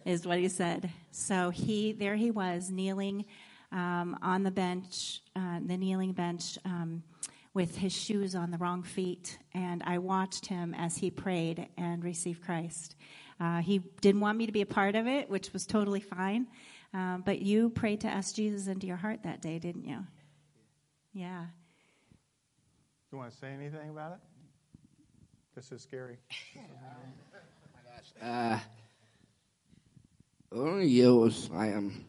[0.05, 0.91] is what he said.
[1.11, 3.25] So he, there he was, kneeling
[3.73, 6.59] um, on the bench, uh, the kneeling bench.
[6.65, 7.03] Um,
[7.55, 12.03] with his shoes on the wrong feet, and I watched him as he prayed and
[12.03, 12.97] received Christ.
[13.41, 16.49] Uh, he didn't want me to be a part of it, which was totally fine.
[16.93, 20.05] Um, but you prayed to ask Jesus into your heart that day, didn't you?
[21.13, 21.47] Yeah.
[22.11, 24.19] Do you want to say anything about it?
[25.55, 26.19] This is scary.
[26.57, 26.61] Oh
[27.73, 28.13] my gosh.
[28.21, 28.59] Uh,
[30.53, 32.05] only years I am.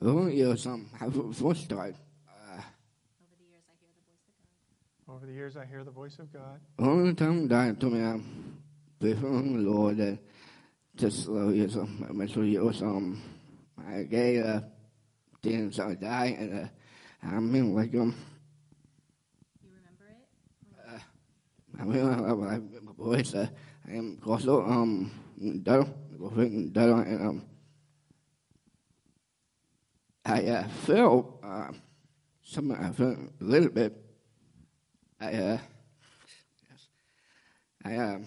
[0.00, 1.96] Only years um, I first died.
[5.14, 6.58] Over the years, I hear the voice of God.
[6.76, 8.58] Only time God told me I'm
[9.00, 10.18] faithful the Lord that
[10.96, 13.22] just uh, years um, my three years um
[13.78, 14.60] I gave uh
[15.40, 16.68] things I die and uh,
[17.22, 18.16] I mean like um
[19.62, 20.26] You remember it?
[20.84, 23.46] uh, I mean I, I, my voice uh,
[23.88, 25.12] I am also um
[25.62, 25.94] done
[26.72, 27.42] done and um
[30.26, 31.70] I uh, felt uh,
[32.42, 34.03] something I felt a little bit
[35.20, 35.58] I, uh,
[36.68, 36.88] yes,
[37.84, 38.18] I, uh,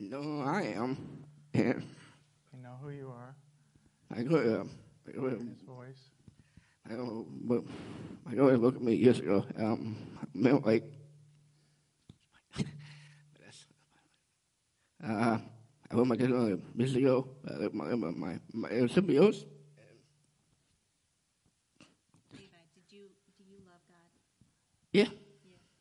[0.00, 1.82] know I am, and
[2.52, 3.34] You know who you are.
[4.14, 4.64] I go, uh,
[5.08, 6.10] I go, His voice.
[6.88, 7.62] I know, but
[8.30, 10.84] I always look at me years ago, um, I meant like,
[15.04, 15.38] uh,
[15.90, 19.44] I went my dad on a years ago, uh, my, my, my, my symbiotes,
[22.32, 24.10] Levi, did you do you love God?
[24.92, 25.08] yeah, Yeah,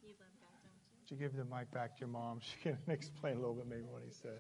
[0.02, 0.60] you love God,
[0.94, 1.28] don't you?
[1.28, 2.40] Give the mic back to your mom?
[2.64, 4.40] She can explain a little bit maybe what he said.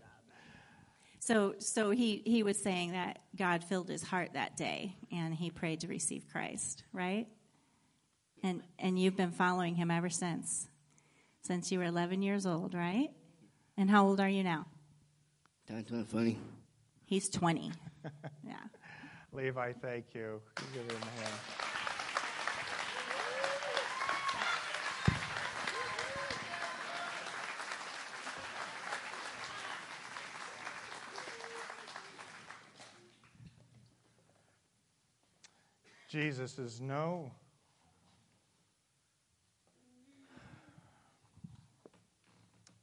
[1.19, 5.49] So, so he, he was saying that God filled his heart that day and he
[5.49, 7.27] prayed to receive Christ, right?
[8.43, 10.67] And, and you've been following him ever since,
[11.41, 13.09] since you were 11 years old, right?
[13.77, 14.65] And how old are you now?
[15.65, 16.37] that's not funny.
[17.05, 17.71] He's 20.
[18.45, 18.55] Yeah.
[19.31, 20.41] Levi, thank you.
[20.59, 21.72] You Give him a hand.
[36.13, 37.31] Jesus is no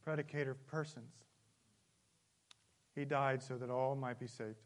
[0.05, 1.13] predicator of persons.
[2.93, 4.57] He died so that all might be saved.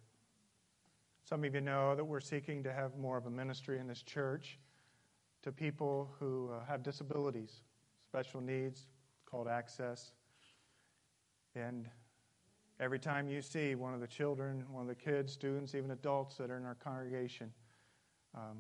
[1.30, 4.02] Some of you know that we're seeking to have more of a ministry in this
[4.02, 4.58] church
[5.44, 7.62] to people who uh, have disabilities,
[8.04, 8.88] special needs
[9.30, 10.14] called Access.
[11.54, 11.88] And
[12.80, 16.38] every time you see one of the children, one of the kids, students, even adults
[16.38, 17.52] that are in our congregation,
[18.36, 18.58] um,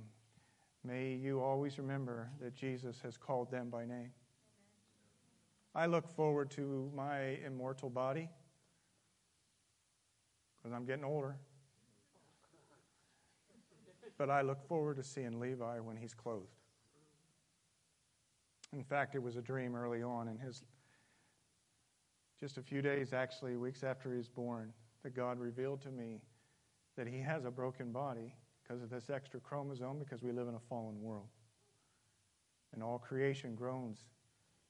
[0.84, 4.12] may you always remember that Jesus has called them by name.
[5.74, 8.30] I look forward to my immortal body
[10.58, 11.36] because I'm getting older.
[14.18, 16.48] But I look forward to seeing Levi when he's clothed.
[18.72, 20.64] In fact, it was a dream early on in his,
[22.40, 24.72] just a few days, actually, weeks after he was born,
[25.04, 26.22] that God revealed to me
[26.96, 28.34] that he has a broken body
[28.66, 31.28] because of this extra chromosome, because we live in a fallen world.
[32.74, 34.06] And all creation groans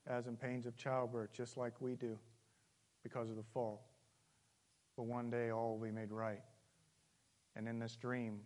[0.08, 2.18] as in pains of childbirth, just like we do
[3.04, 3.88] because of the fall.
[4.96, 6.42] But one day all will be made right.
[7.56, 8.42] And in this dream,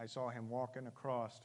[0.00, 1.42] I saw him walking across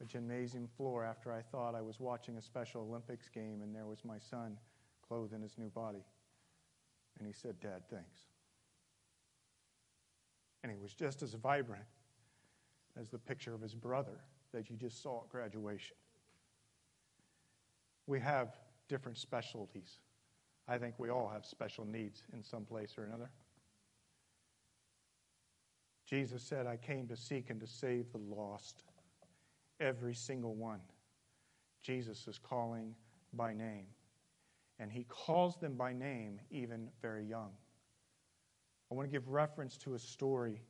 [0.00, 3.86] a gymnasium floor after I thought I was watching a Special Olympics game, and there
[3.86, 4.56] was my son
[5.06, 6.04] clothed in his new body.
[7.18, 8.20] And he said, Dad, thanks.
[10.62, 11.84] And he was just as vibrant
[13.00, 14.20] as the picture of his brother
[14.52, 15.96] that you just saw at graduation.
[18.06, 18.56] We have
[18.88, 19.98] different specialties.
[20.68, 23.30] I think we all have special needs in some place or another.
[26.06, 28.84] Jesus said, I came to seek and to save the lost.
[29.80, 30.80] Every single one.
[31.82, 32.94] Jesus is calling
[33.32, 33.86] by name.
[34.78, 37.50] And he calls them by name even very young.
[38.90, 40.60] I want to give reference to a story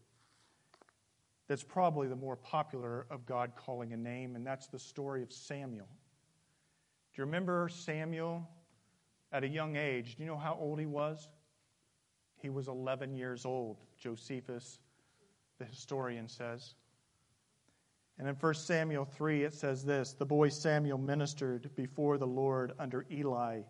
[1.48, 5.32] that's probably the more popular of God calling a name, and that's the story of
[5.32, 5.88] Samuel.
[7.12, 8.48] Do you remember Samuel
[9.32, 10.16] at a young age?
[10.16, 11.28] Do you know how old he was?
[12.40, 14.78] He was 11 years old, Josephus,
[15.58, 16.74] the historian, says.
[18.18, 22.72] And in 1 Samuel 3, it says this The boy Samuel ministered before the Lord
[22.78, 23.62] under Eli.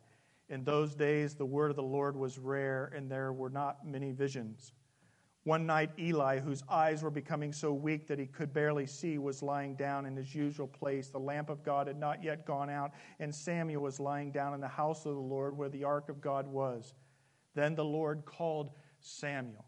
[0.48, 4.12] In those days, the word of the Lord was rare, and there were not many
[4.12, 4.72] visions.
[5.44, 9.42] One night, Eli, whose eyes were becoming so weak that he could barely see, was
[9.42, 11.08] lying down in his usual place.
[11.10, 14.60] The lamp of God had not yet gone out, and Samuel was lying down in
[14.60, 16.94] the house of the Lord where the ark of God was.
[17.54, 18.70] Then the Lord called
[19.00, 19.66] Samuel.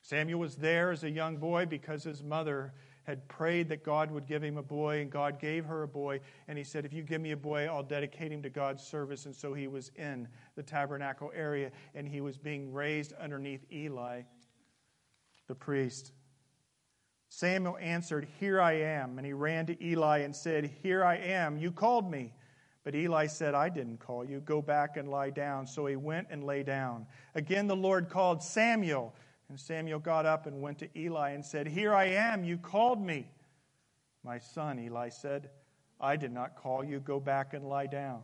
[0.00, 2.72] Samuel was there as a young boy because his mother
[3.04, 6.20] had prayed that God would give him a boy, and God gave her a boy.
[6.48, 9.26] And he said, If you give me a boy, I'll dedicate him to God's service.
[9.26, 10.26] And so he was in
[10.56, 14.22] the tabernacle area, and he was being raised underneath Eli,
[15.46, 16.12] the priest.
[17.28, 19.18] Samuel answered, Here I am.
[19.18, 21.58] And he ran to Eli and said, Here I am.
[21.58, 22.32] You called me.
[22.84, 24.40] But Eli said, I didn't call you.
[24.40, 25.66] Go back and lie down.
[25.66, 27.06] So he went and lay down.
[27.34, 29.14] Again, the Lord called Samuel.
[29.48, 33.00] And Samuel got up and went to Eli and said, Here I am, you called
[33.00, 33.26] me.
[34.24, 35.50] My son, Eli said,
[36.00, 37.00] I did not call you.
[37.00, 38.22] Go back and lie down.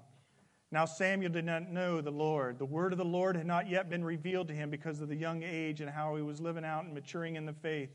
[0.73, 2.59] Now Samuel did not know the Lord.
[2.59, 5.17] The word of the Lord had not yet been revealed to him because of the
[5.17, 7.91] young age and how he was living out and maturing in the faith.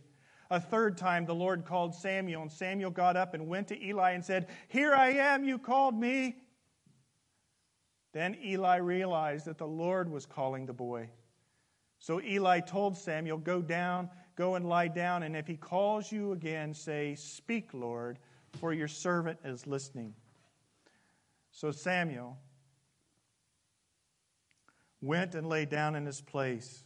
[0.52, 4.12] A third time the Lord called Samuel, and Samuel got up and went to Eli
[4.12, 6.36] and said, Here I am, you called me.
[8.14, 11.10] Then Eli realized that the Lord was calling the boy.
[12.00, 16.32] So Eli told Samuel, Go down, go and lie down, and if he calls you
[16.32, 18.20] again, say, Speak, Lord,
[18.60, 20.14] for your servant is listening.
[21.52, 22.38] So Samuel
[25.02, 26.84] went and lay down in his place.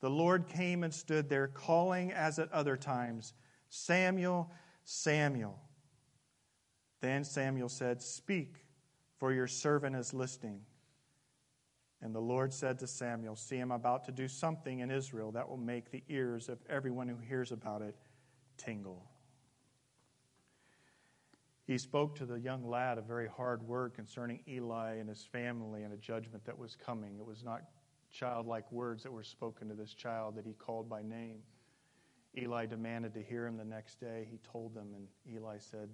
[0.00, 3.34] The Lord came and stood there, calling as at other times,
[3.68, 4.50] Samuel,
[4.84, 5.58] Samuel.
[7.00, 8.64] Then Samuel said, Speak,
[9.18, 10.60] for your servant is listening.
[12.02, 15.48] And the Lord said to Samuel, See, I'm about to do something in Israel that
[15.48, 17.94] will make the ears of everyone who hears about it
[18.56, 19.08] tingle.
[21.64, 25.84] He spoke to the young lad a very hard word concerning Eli and his family
[25.84, 27.16] and a judgment that was coming.
[27.18, 27.62] It was not
[28.10, 31.38] childlike words that were spoken to this child that he called by name.
[32.36, 34.26] Eli demanded to hear him the next day.
[34.28, 35.88] He told them, and Eli said,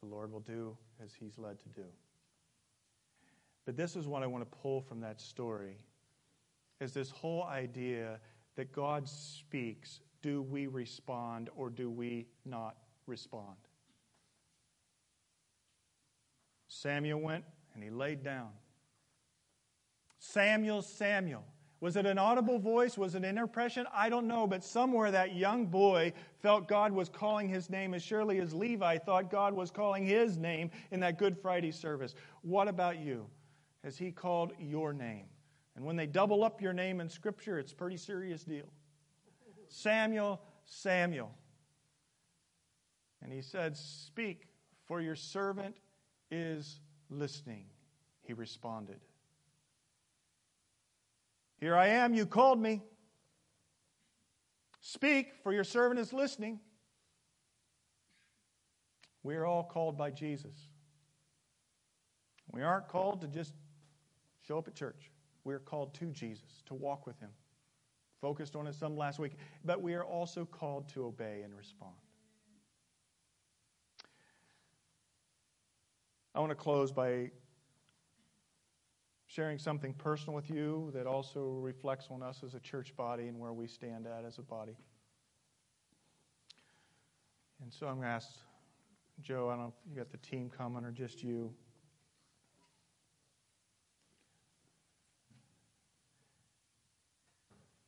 [0.00, 1.86] The Lord will do as he's led to do.
[3.68, 5.76] But this is what I want to pull from that story
[6.80, 8.18] is this whole idea
[8.56, 13.58] that God speaks, do we respond or do we not respond?
[16.68, 17.44] Samuel went
[17.74, 18.48] and he laid down.
[20.18, 21.44] Samuel, Samuel.
[21.80, 22.96] Was it an audible voice?
[22.96, 23.86] Was it an impression?
[23.92, 28.02] I don't know, but somewhere that young boy felt God was calling his name as
[28.02, 32.14] surely as Levi thought God was calling his name in that Good Friday service.
[32.40, 33.26] What about you?
[33.84, 35.26] Has he called your name.
[35.76, 38.72] And when they double up your name in Scripture, it's a pretty serious deal.
[39.68, 41.30] Samuel, Samuel.
[43.22, 44.48] And he said, Speak,
[44.86, 45.76] for your servant
[46.30, 47.66] is listening,
[48.22, 49.00] he responded.
[51.60, 52.82] Here I am, you called me.
[54.80, 56.60] Speak, for your servant is listening.
[59.22, 60.54] We are all called by Jesus.
[62.52, 63.52] We aren't called to just
[64.48, 65.10] show up at church.
[65.44, 67.28] We are called to Jesus, to walk with him.
[68.20, 69.32] Focused on it some last week.
[69.64, 71.94] But we are also called to obey and respond.
[76.34, 77.30] I want to close by
[79.26, 83.38] sharing something personal with you that also reflects on us as a church body and
[83.38, 84.76] where we stand at as a body.
[87.62, 88.30] And so I'm going to ask
[89.20, 91.52] Joe, I don't know if you got the team coming or just you.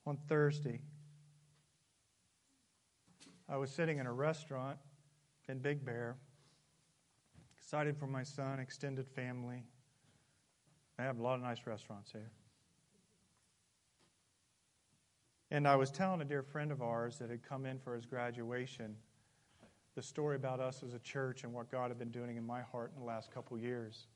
[0.07, 0.81] On Thursday,
[3.49, 4.79] I was sitting in a restaurant
[5.49, 6.17] in Big Bear
[7.71, 9.63] Excited for my son, extended family.
[10.99, 12.33] They have a lot of nice restaurants here.
[15.53, 18.07] And I was telling a dear friend of ours that had come in for his
[18.07, 18.97] graduation
[19.95, 22.61] the story about us as a church and what God had been doing in my
[22.61, 24.09] heart in the last couple years.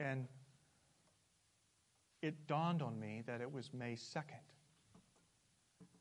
[0.00, 0.26] And
[2.22, 4.22] it dawned on me that it was May 2nd.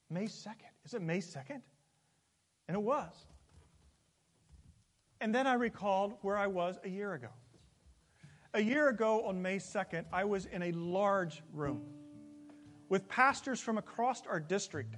[0.10, 0.72] May 2nd.
[0.86, 1.62] Is it May 2nd?
[2.68, 3.14] And it was.
[5.22, 7.30] And then I recalled where I was a year ago.
[8.54, 11.82] A year ago on May 2nd, I was in a large room
[12.90, 14.96] with pastors from across our district.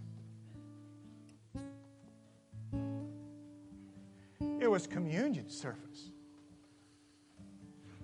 [4.60, 6.12] It was communion service.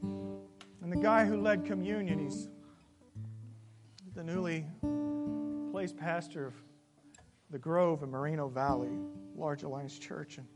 [0.01, 2.47] And the guy who led communion, he's
[4.15, 4.65] the newly
[5.71, 6.53] placed pastor of
[7.49, 8.91] the Grove in Moreno Valley,
[9.35, 10.37] Large Alliance Church.
[10.37, 10.47] And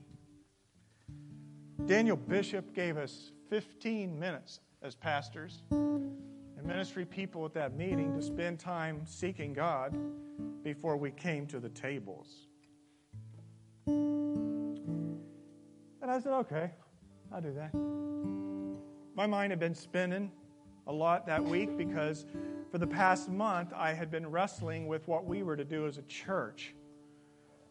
[1.88, 8.22] Daniel Bishop gave us 15 minutes as pastors and ministry people at that meeting to
[8.22, 9.98] spend time seeking God
[10.64, 12.48] before we came to the tables.
[13.88, 15.20] And
[16.08, 16.72] I said, okay,
[17.34, 17.74] I'll do that.
[19.16, 20.32] My mind had been spinning
[20.86, 22.26] a lot that week because
[22.72, 25.98] for the past month I had been wrestling with what we were to do as
[25.98, 26.74] a church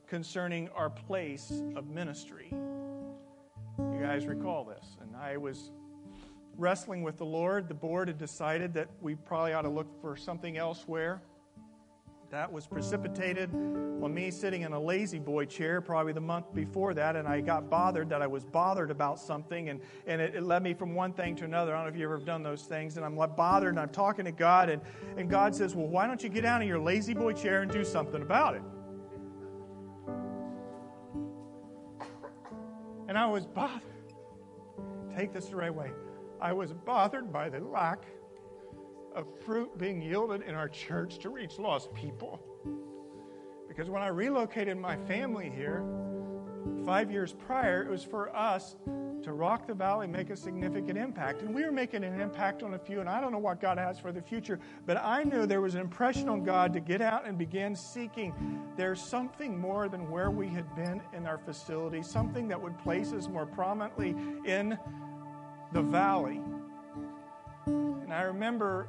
[0.07, 2.49] concerning our place of ministry.
[2.51, 4.97] You guys recall this.
[5.01, 5.71] And I was
[6.57, 7.69] wrestling with the Lord.
[7.69, 11.21] The board had decided that we probably ought to look for something elsewhere.
[12.31, 17.15] That was precipitated on me sitting in a La-Z-Boy chair probably the month before that,
[17.15, 20.63] and I got bothered that I was bothered about something, and, and it, it led
[20.65, 21.73] me from one thing to another.
[21.73, 24.25] I don't know if you've ever done those things, and I'm bothered, and I'm talking
[24.25, 24.83] to God, and,
[25.17, 27.85] and God says, Well, why don't you get out of your La-Z-Boy chair and do
[27.85, 28.63] something about it?
[33.09, 33.83] And I was bothered.
[35.17, 35.93] Take this the right way.
[36.41, 38.05] I was bothered by the lack
[39.17, 42.41] of fruit being yielded in our church to reach lost people.
[43.67, 45.85] Because when I relocated my family here
[46.85, 48.77] five years prior, it was for us
[49.23, 51.43] to rock the valley, make a significant impact.
[51.43, 53.79] And we were making an impact on a few, and I don't know what God
[53.79, 57.01] has for the future, but I knew there was an impression on God to get
[57.01, 58.63] out and begin seeking.
[58.77, 63.13] There's something more than where we had been in our facility, something that would place
[63.13, 64.15] us more prominently
[64.45, 64.79] in
[65.73, 66.41] the valley.
[67.67, 68.89] And I remember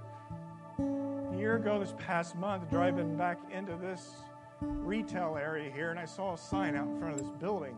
[0.80, 4.16] a year ago, this past month, driving back into this
[4.62, 7.76] retail area here, and I saw a sign out in front of this building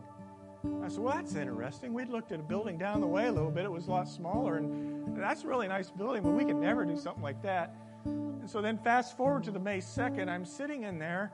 [0.83, 1.93] I said, Well, that's interesting.
[1.93, 3.63] We'd looked at a building down the way a little bit.
[3.63, 6.85] It was a lot smaller, and that's a really nice building, but we could never
[6.85, 7.75] do something like that.
[8.05, 11.31] And so then, fast forward to the May 2nd, I'm sitting in there,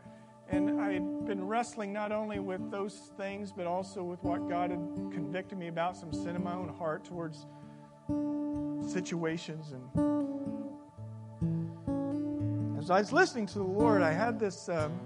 [0.50, 4.70] and I had been wrestling not only with those things, but also with what God
[4.70, 4.80] had
[5.12, 7.48] convicted me about, some sin in my own heart towards
[8.88, 9.72] situations.
[9.72, 10.75] And
[12.86, 15.00] as I was listening to the Lord, I had this um,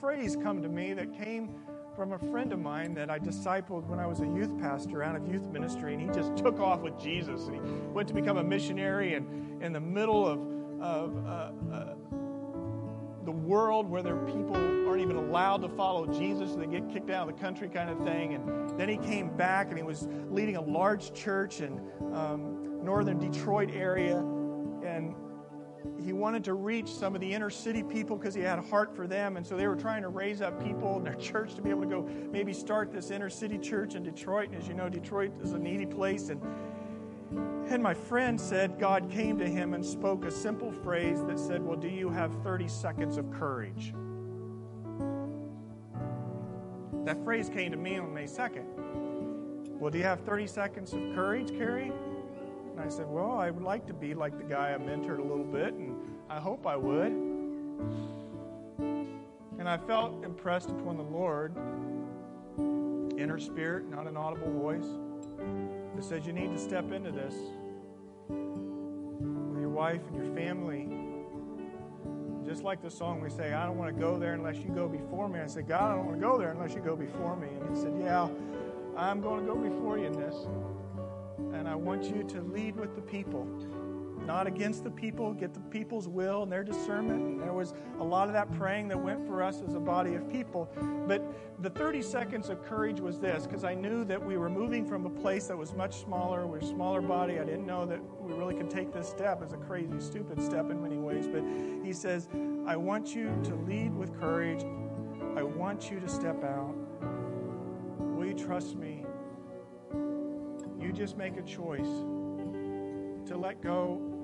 [0.00, 1.54] phrase come to me that came
[1.94, 5.16] from a friend of mine that I discipled when I was a youth pastor out
[5.16, 7.42] of youth ministry, and he just took off with Jesus.
[7.42, 7.60] And he
[7.92, 10.40] went to become a missionary, and in the middle of,
[10.80, 11.94] of uh, uh,
[13.26, 14.56] the world where there people
[14.88, 17.90] aren't even allowed to follow Jesus, and they get kicked out of the country, kind
[17.90, 18.32] of thing.
[18.32, 21.82] And then he came back, and he was leading a large church in
[22.14, 24.24] um, northern Detroit area,
[26.06, 28.94] he wanted to reach some of the inner city people because he had a heart
[28.94, 29.36] for them.
[29.36, 31.82] And so they were trying to raise up people in their church to be able
[31.82, 34.50] to go maybe start this inner city church in Detroit.
[34.50, 36.28] And as you know, Detroit is a needy place.
[36.28, 36.40] And,
[37.68, 41.60] and my friend said God came to him and spoke a simple phrase that said,
[41.60, 43.92] Well, do you have 30 seconds of courage?
[47.04, 48.64] That phrase came to me on May 2nd.
[49.80, 51.90] Well, do you have 30 seconds of courage, Carrie?
[52.76, 55.22] And I said, Well, I would like to be like the guy I mentored a
[55.22, 55.95] little bit, and
[56.28, 57.12] I hope I would.
[59.58, 61.56] And I felt impressed upon the Lord,
[63.18, 64.86] inner spirit, not an audible voice,
[65.94, 67.34] that says, You need to step into this
[68.28, 70.88] with your wife and your family.
[72.44, 74.88] Just like the song we say, I don't want to go there unless you go
[74.88, 75.40] before me.
[75.40, 77.48] I said, God, I don't want to go there unless you go before me.
[77.48, 78.28] And he said, Yeah,
[78.96, 80.34] I'm going to go before you in this.
[81.54, 83.46] And I want you to lead with the people
[84.24, 87.22] not against the people, get the people's will and their discernment.
[87.22, 90.14] And there was a lot of that praying that went for us as a body
[90.14, 90.70] of people.
[91.06, 91.22] But
[91.62, 95.06] the 30 seconds of courage was this because I knew that we were moving from
[95.06, 96.46] a place that was much smaller.
[96.46, 97.38] We are a smaller body.
[97.38, 99.42] I didn't know that we really could take this step.
[99.42, 101.26] It's a crazy, stupid step in many ways.
[101.28, 101.42] But
[101.84, 102.28] he says,
[102.66, 104.64] I want you to lead with courage.
[105.36, 106.74] I want you to step out.
[107.98, 109.04] Will you trust me?
[110.80, 112.04] You just make a choice
[113.26, 114.16] to let go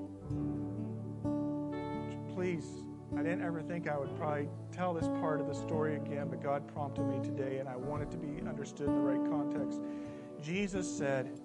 [2.33, 2.65] please,
[3.13, 6.41] I didn't ever think I would probably tell this part of the story again, but
[6.41, 9.79] God prompted me today, and I want it to be understood in the right context.
[10.41, 11.39] Jesus said,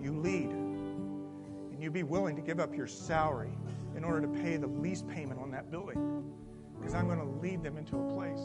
[0.00, 3.52] You lead, and you be willing to give up your salary
[3.96, 6.32] in order to pay the lease payment on that building,
[6.78, 8.40] because I'm going to lead them into a place.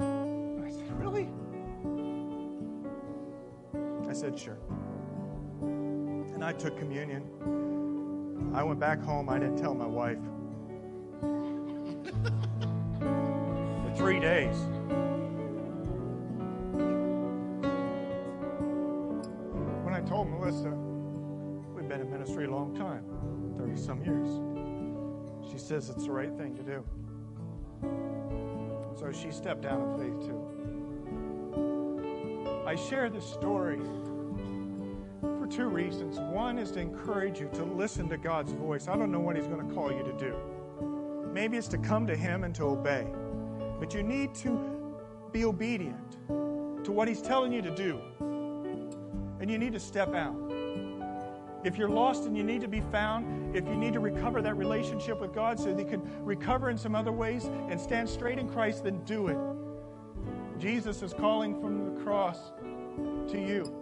[0.00, 1.28] I said, Really?
[4.08, 4.58] I said, Sure.
[6.40, 7.22] And I took communion.
[8.54, 9.28] I went back home.
[9.28, 10.16] I didn't tell my wife.
[13.84, 14.56] For three days.
[19.84, 20.70] When I told Melissa,
[21.74, 23.04] we've been in ministry a long time
[23.58, 24.40] 30 some years.
[25.52, 26.82] She says it's the right thing to do.
[28.98, 30.40] So she stepped out of faith too.
[32.66, 33.82] I share this story
[35.50, 36.18] two reasons.
[36.18, 38.88] One is to encourage you to listen to God's voice.
[38.88, 40.36] I don't know what He's going to call you to do.
[41.32, 43.06] Maybe it's to come to Him and to obey.
[43.78, 44.58] But you need to
[45.32, 46.12] be obedient
[46.84, 48.00] to what He's telling you to do.
[49.40, 50.36] And you need to step out.
[51.62, 54.54] If you're lost and you need to be found, if you need to recover that
[54.54, 58.38] relationship with God so that you can recover in some other ways and stand straight
[58.38, 59.38] in Christ, then do it.
[60.58, 62.38] Jesus is calling from the cross
[63.30, 63.80] to you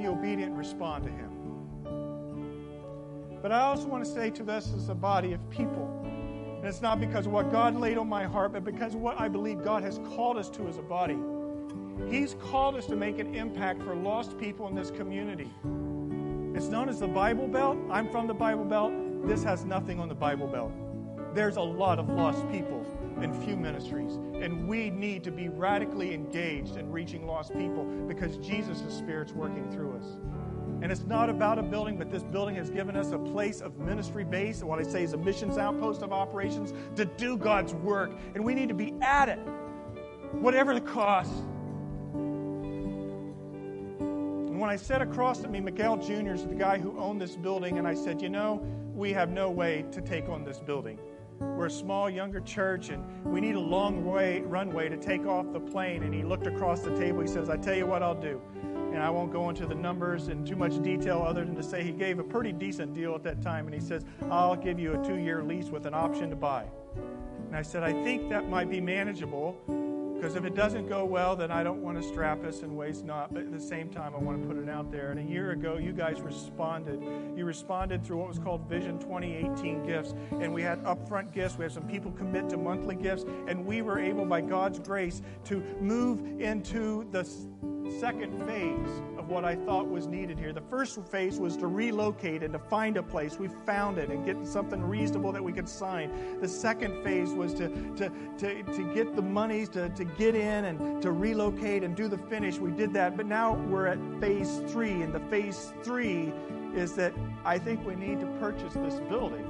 [0.00, 1.30] be obedient and respond to Him.
[3.42, 6.82] But I also want to say to us as a body of people, and it's
[6.82, 9.82] not because of what God laid on my heart, but because what I believe God
[9.82, 11.18] has called us to as a body.
[12.10, 15.50] He's called us to make an impact for lost people in this community.
[16.54, 17.78] It's known as the Bible Belt.
[17.90, 18.92] I'm from the Bible Belt.
[19.26, 20.72] This has nothing on the Bible Belt.
[21.34, 22.79] There's a lot of lost people
[23.22, 24.14] and few ministries.
[24.14, 29.70] And we need to be radically engaged in reaching lost people because Jesus' Spirit's working
[29.70, 30.16] through us.
[30.82, 33.78] And it's not about a building, but this building has given us a place of
[33.78, 37.74] ministry base, and what I say is a missions outpost of operations, to do God's
[37.74, 38.12] work.
[38.34, 39.38] And we need to be at it,
[40.32, 41.34] whatever the cost.
[44.48, 46.32] And when I sat across at me, Miguel Jr.
[46.32, 48.62] is the guy who owned this building, and I said, You know,
[48.94, 50.98] we have no way to take on this building.
[51.40, 55.52] We're a small, younger church, and we need a long way, runway to take off
[55.52, 56.02] the plane.
[56.02, 57.22] And he looked across the table.
[57.22, 58.40] He says, I tell you what I'll do.
[58.92, 61.82] And I won't go into the numbers in too much detail other than to say
[61.82, 63.66] he gave a pretty decent deal at that time.
[63.66, 66.66] And he says, I'll give you a two year lease with an option to buy.
[67.46, 69.58] And I said, I think that might be manageable
[70.20, 73.06] because if it doesn't go well, then I don't want to strap us and waste
[73.06, 73.32] not.
[73.32, 75.12] But at the same time, I want to put it out there.
[75.12, 77.02] And a year ago, you guys responded.
[77.34, 80.14] You responded through what was called Vision 2018 gifts.
[80.32, 81.56] And we had upfront gifts.
[81.56, 83.24] We had some people commit to monthly gifts.
[83.48, 87.24] And we were able, by God's grace, to move into the
[87.98, 90.52] second phase of what I thought was needed here.
[90.52, 93.38] The first phase was to relocate and to find a place.
[93.38, 96.40] We found it and get something reasonable that we could sign.
[96.40, 100.64] The second phase was to, to, to, to get the monies to, to get in
[100.66, 102.58] and to relocate and do the finish.
[102.58, 103.16] We did that.
[103.16, 105.02] But now we're at phase three.
[105.02, 106.32] And the phase three
[106.74, 107.12] is that
[107.44, 109.49] I think we need to purchase this building.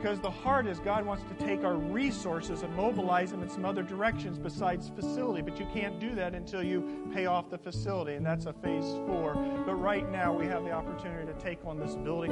[0.00, 3.66] Because the heart is God wants to take our resources and mobilize them in some
[3.66, 5.42] other directions besides facility.
[5.42, 8.94] But you can't do that until you pay off the facility, and that's a phase
[9.06, 9.34] four.
[9.66, 12.30] But right now, we have the opportunity to take on this building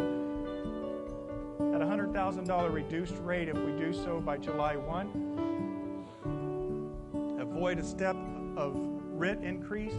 [1.74, 7.36] at a $100,000 reduced rate if we do so by July 1.
[7.38, 8.16] Avoid a step
[8.56, 8.72] of
[9.12, 9.92] rent increase.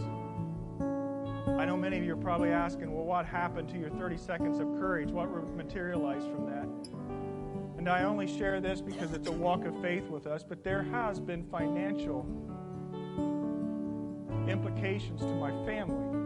[0.80, 4.58] I know many of you are probably asking, well, what happened to your 30 seconds
[4.58, 5.10] of courage?
[5.10, 6.59] What materialized from that?
[7.80, 10.82] And I only share this because it's a walk of faith with us, but there
[10.82, 12.26] has been financial
[14.46, 16.18] implications to my family.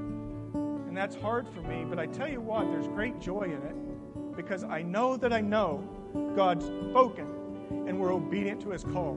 [0.89, 4.37] And that's hard for me, but I tell you what, there's great joy in it
[4.37, 5.89] because I know that I know
[6.35, 7.29] God's spoken
[7.87, 9.13] and we're obedient to his call.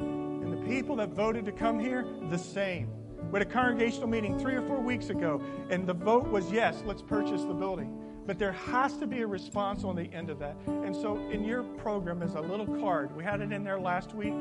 [0.00, 2.90] And the people that voted to come here, the same.
[3.30, 6.82] We had a congregational meeting three or four weeks ago, and the vote was yes,
[6.84, 8.07] let's purchase the building.
[8.28, 10.54] But there has to be a response on the end of that.
[10.66, 13.16] And so, in your program, is a little card.
[13.16, 14.34] We had it in there last week.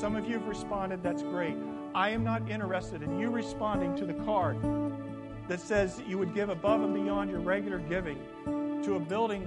[0.00, 1.02] Some of you have responded.
[1.02, 1.54] That's great.
[1.94, 4.56] I am not interested in you responding to the card
[5.46, 8.18] that says you would give above and beyond your regular giving
[8.82, 9.46] to a building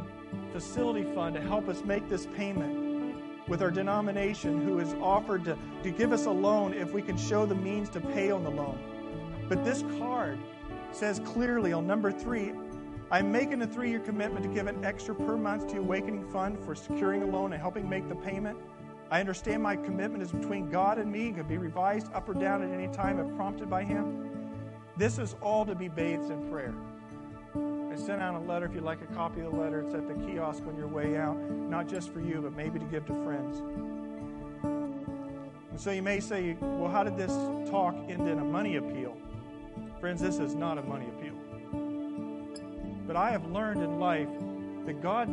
[0.53, 5.57] facility fund to help us make this payment with our denomination who has offered to,
[5.81, 8.51] to give us a loan if we can show the means to pay on the
[8.51, 8.77] loan.
[9.49, 10.37] But this card
[10.91, 12.53] says clearly on number three,
[13.09, 16.29] I'm making a three year commitment to give an extra per month to the Awakening
[16.29, 18.57] Fund for securing a loan and helping make the payment.
[19.09, 22.33] I understand my commitment is between God and me and can be revised up or
[22.33, 24.49] down at any time if prompted by Him.
[24.97, 26.73] This is all to be bathed in prayer.
[27.55, 28.65] I sent out a letter.
[28.65, 31.15] If you'd like a copy of the letter, it's at the kiosk on your way
[31.15, 33.61] out, not just for you, but maybe to give to friends.
[35.71, 37.31] And so you may say, well, how did this
[37.69, 39.15] talk end in a money appeal?
[40.01, 41.26] Friends, this is not a money appeal.
[43.07, 44.29] But I have learned in life
[44.85, 45.27] that God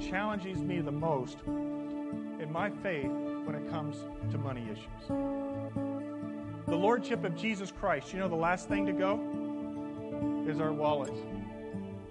[0.00, 3.10] challenges me the most in my faith
[3.44, 5.08] when it comes to money issues.
[6.66, 9.20] The Lordship of Jesus Christ, you know, the last thing to go
[10.48, 11.20] is our wallets.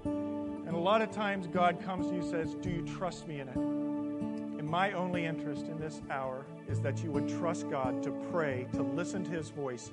[0.06, 3.40] And a lot of times God comes to you and says, Do you trust me
[3.40, 3.56] in it?
[3.56, 8.68] And my only interest in this hour is that you would trust God to pray,
[8.74, 9.92] to listen to his voice.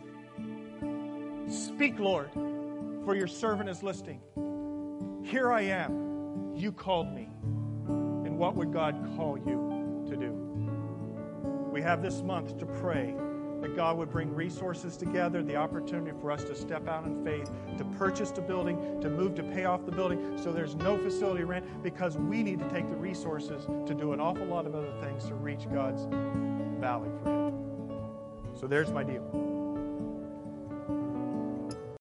[1.48, 2.30] Speak, Lord,
[3.04, 4.20] for your servant is listening.
[5.26, 6.52] Here I am.
[6.54, 7.28] You called me.
[7.88, 10.30] And what would God call you to do?
[11.72, 13.12] We have this month to pray
[13.60, 17.50] that God would bring resources together, the opportunity for us to step out in faith,
[17.76, 21.42] to purchase the building, to move to pay off the building so there's no facility
[21.42, 24.92] rent because we need to take the resources to do an awful lot of other
[25.00, 26.04] things to reach God's
[26.78, 27.54] valley for Him.
[28.54, 29.45] So there's my deal.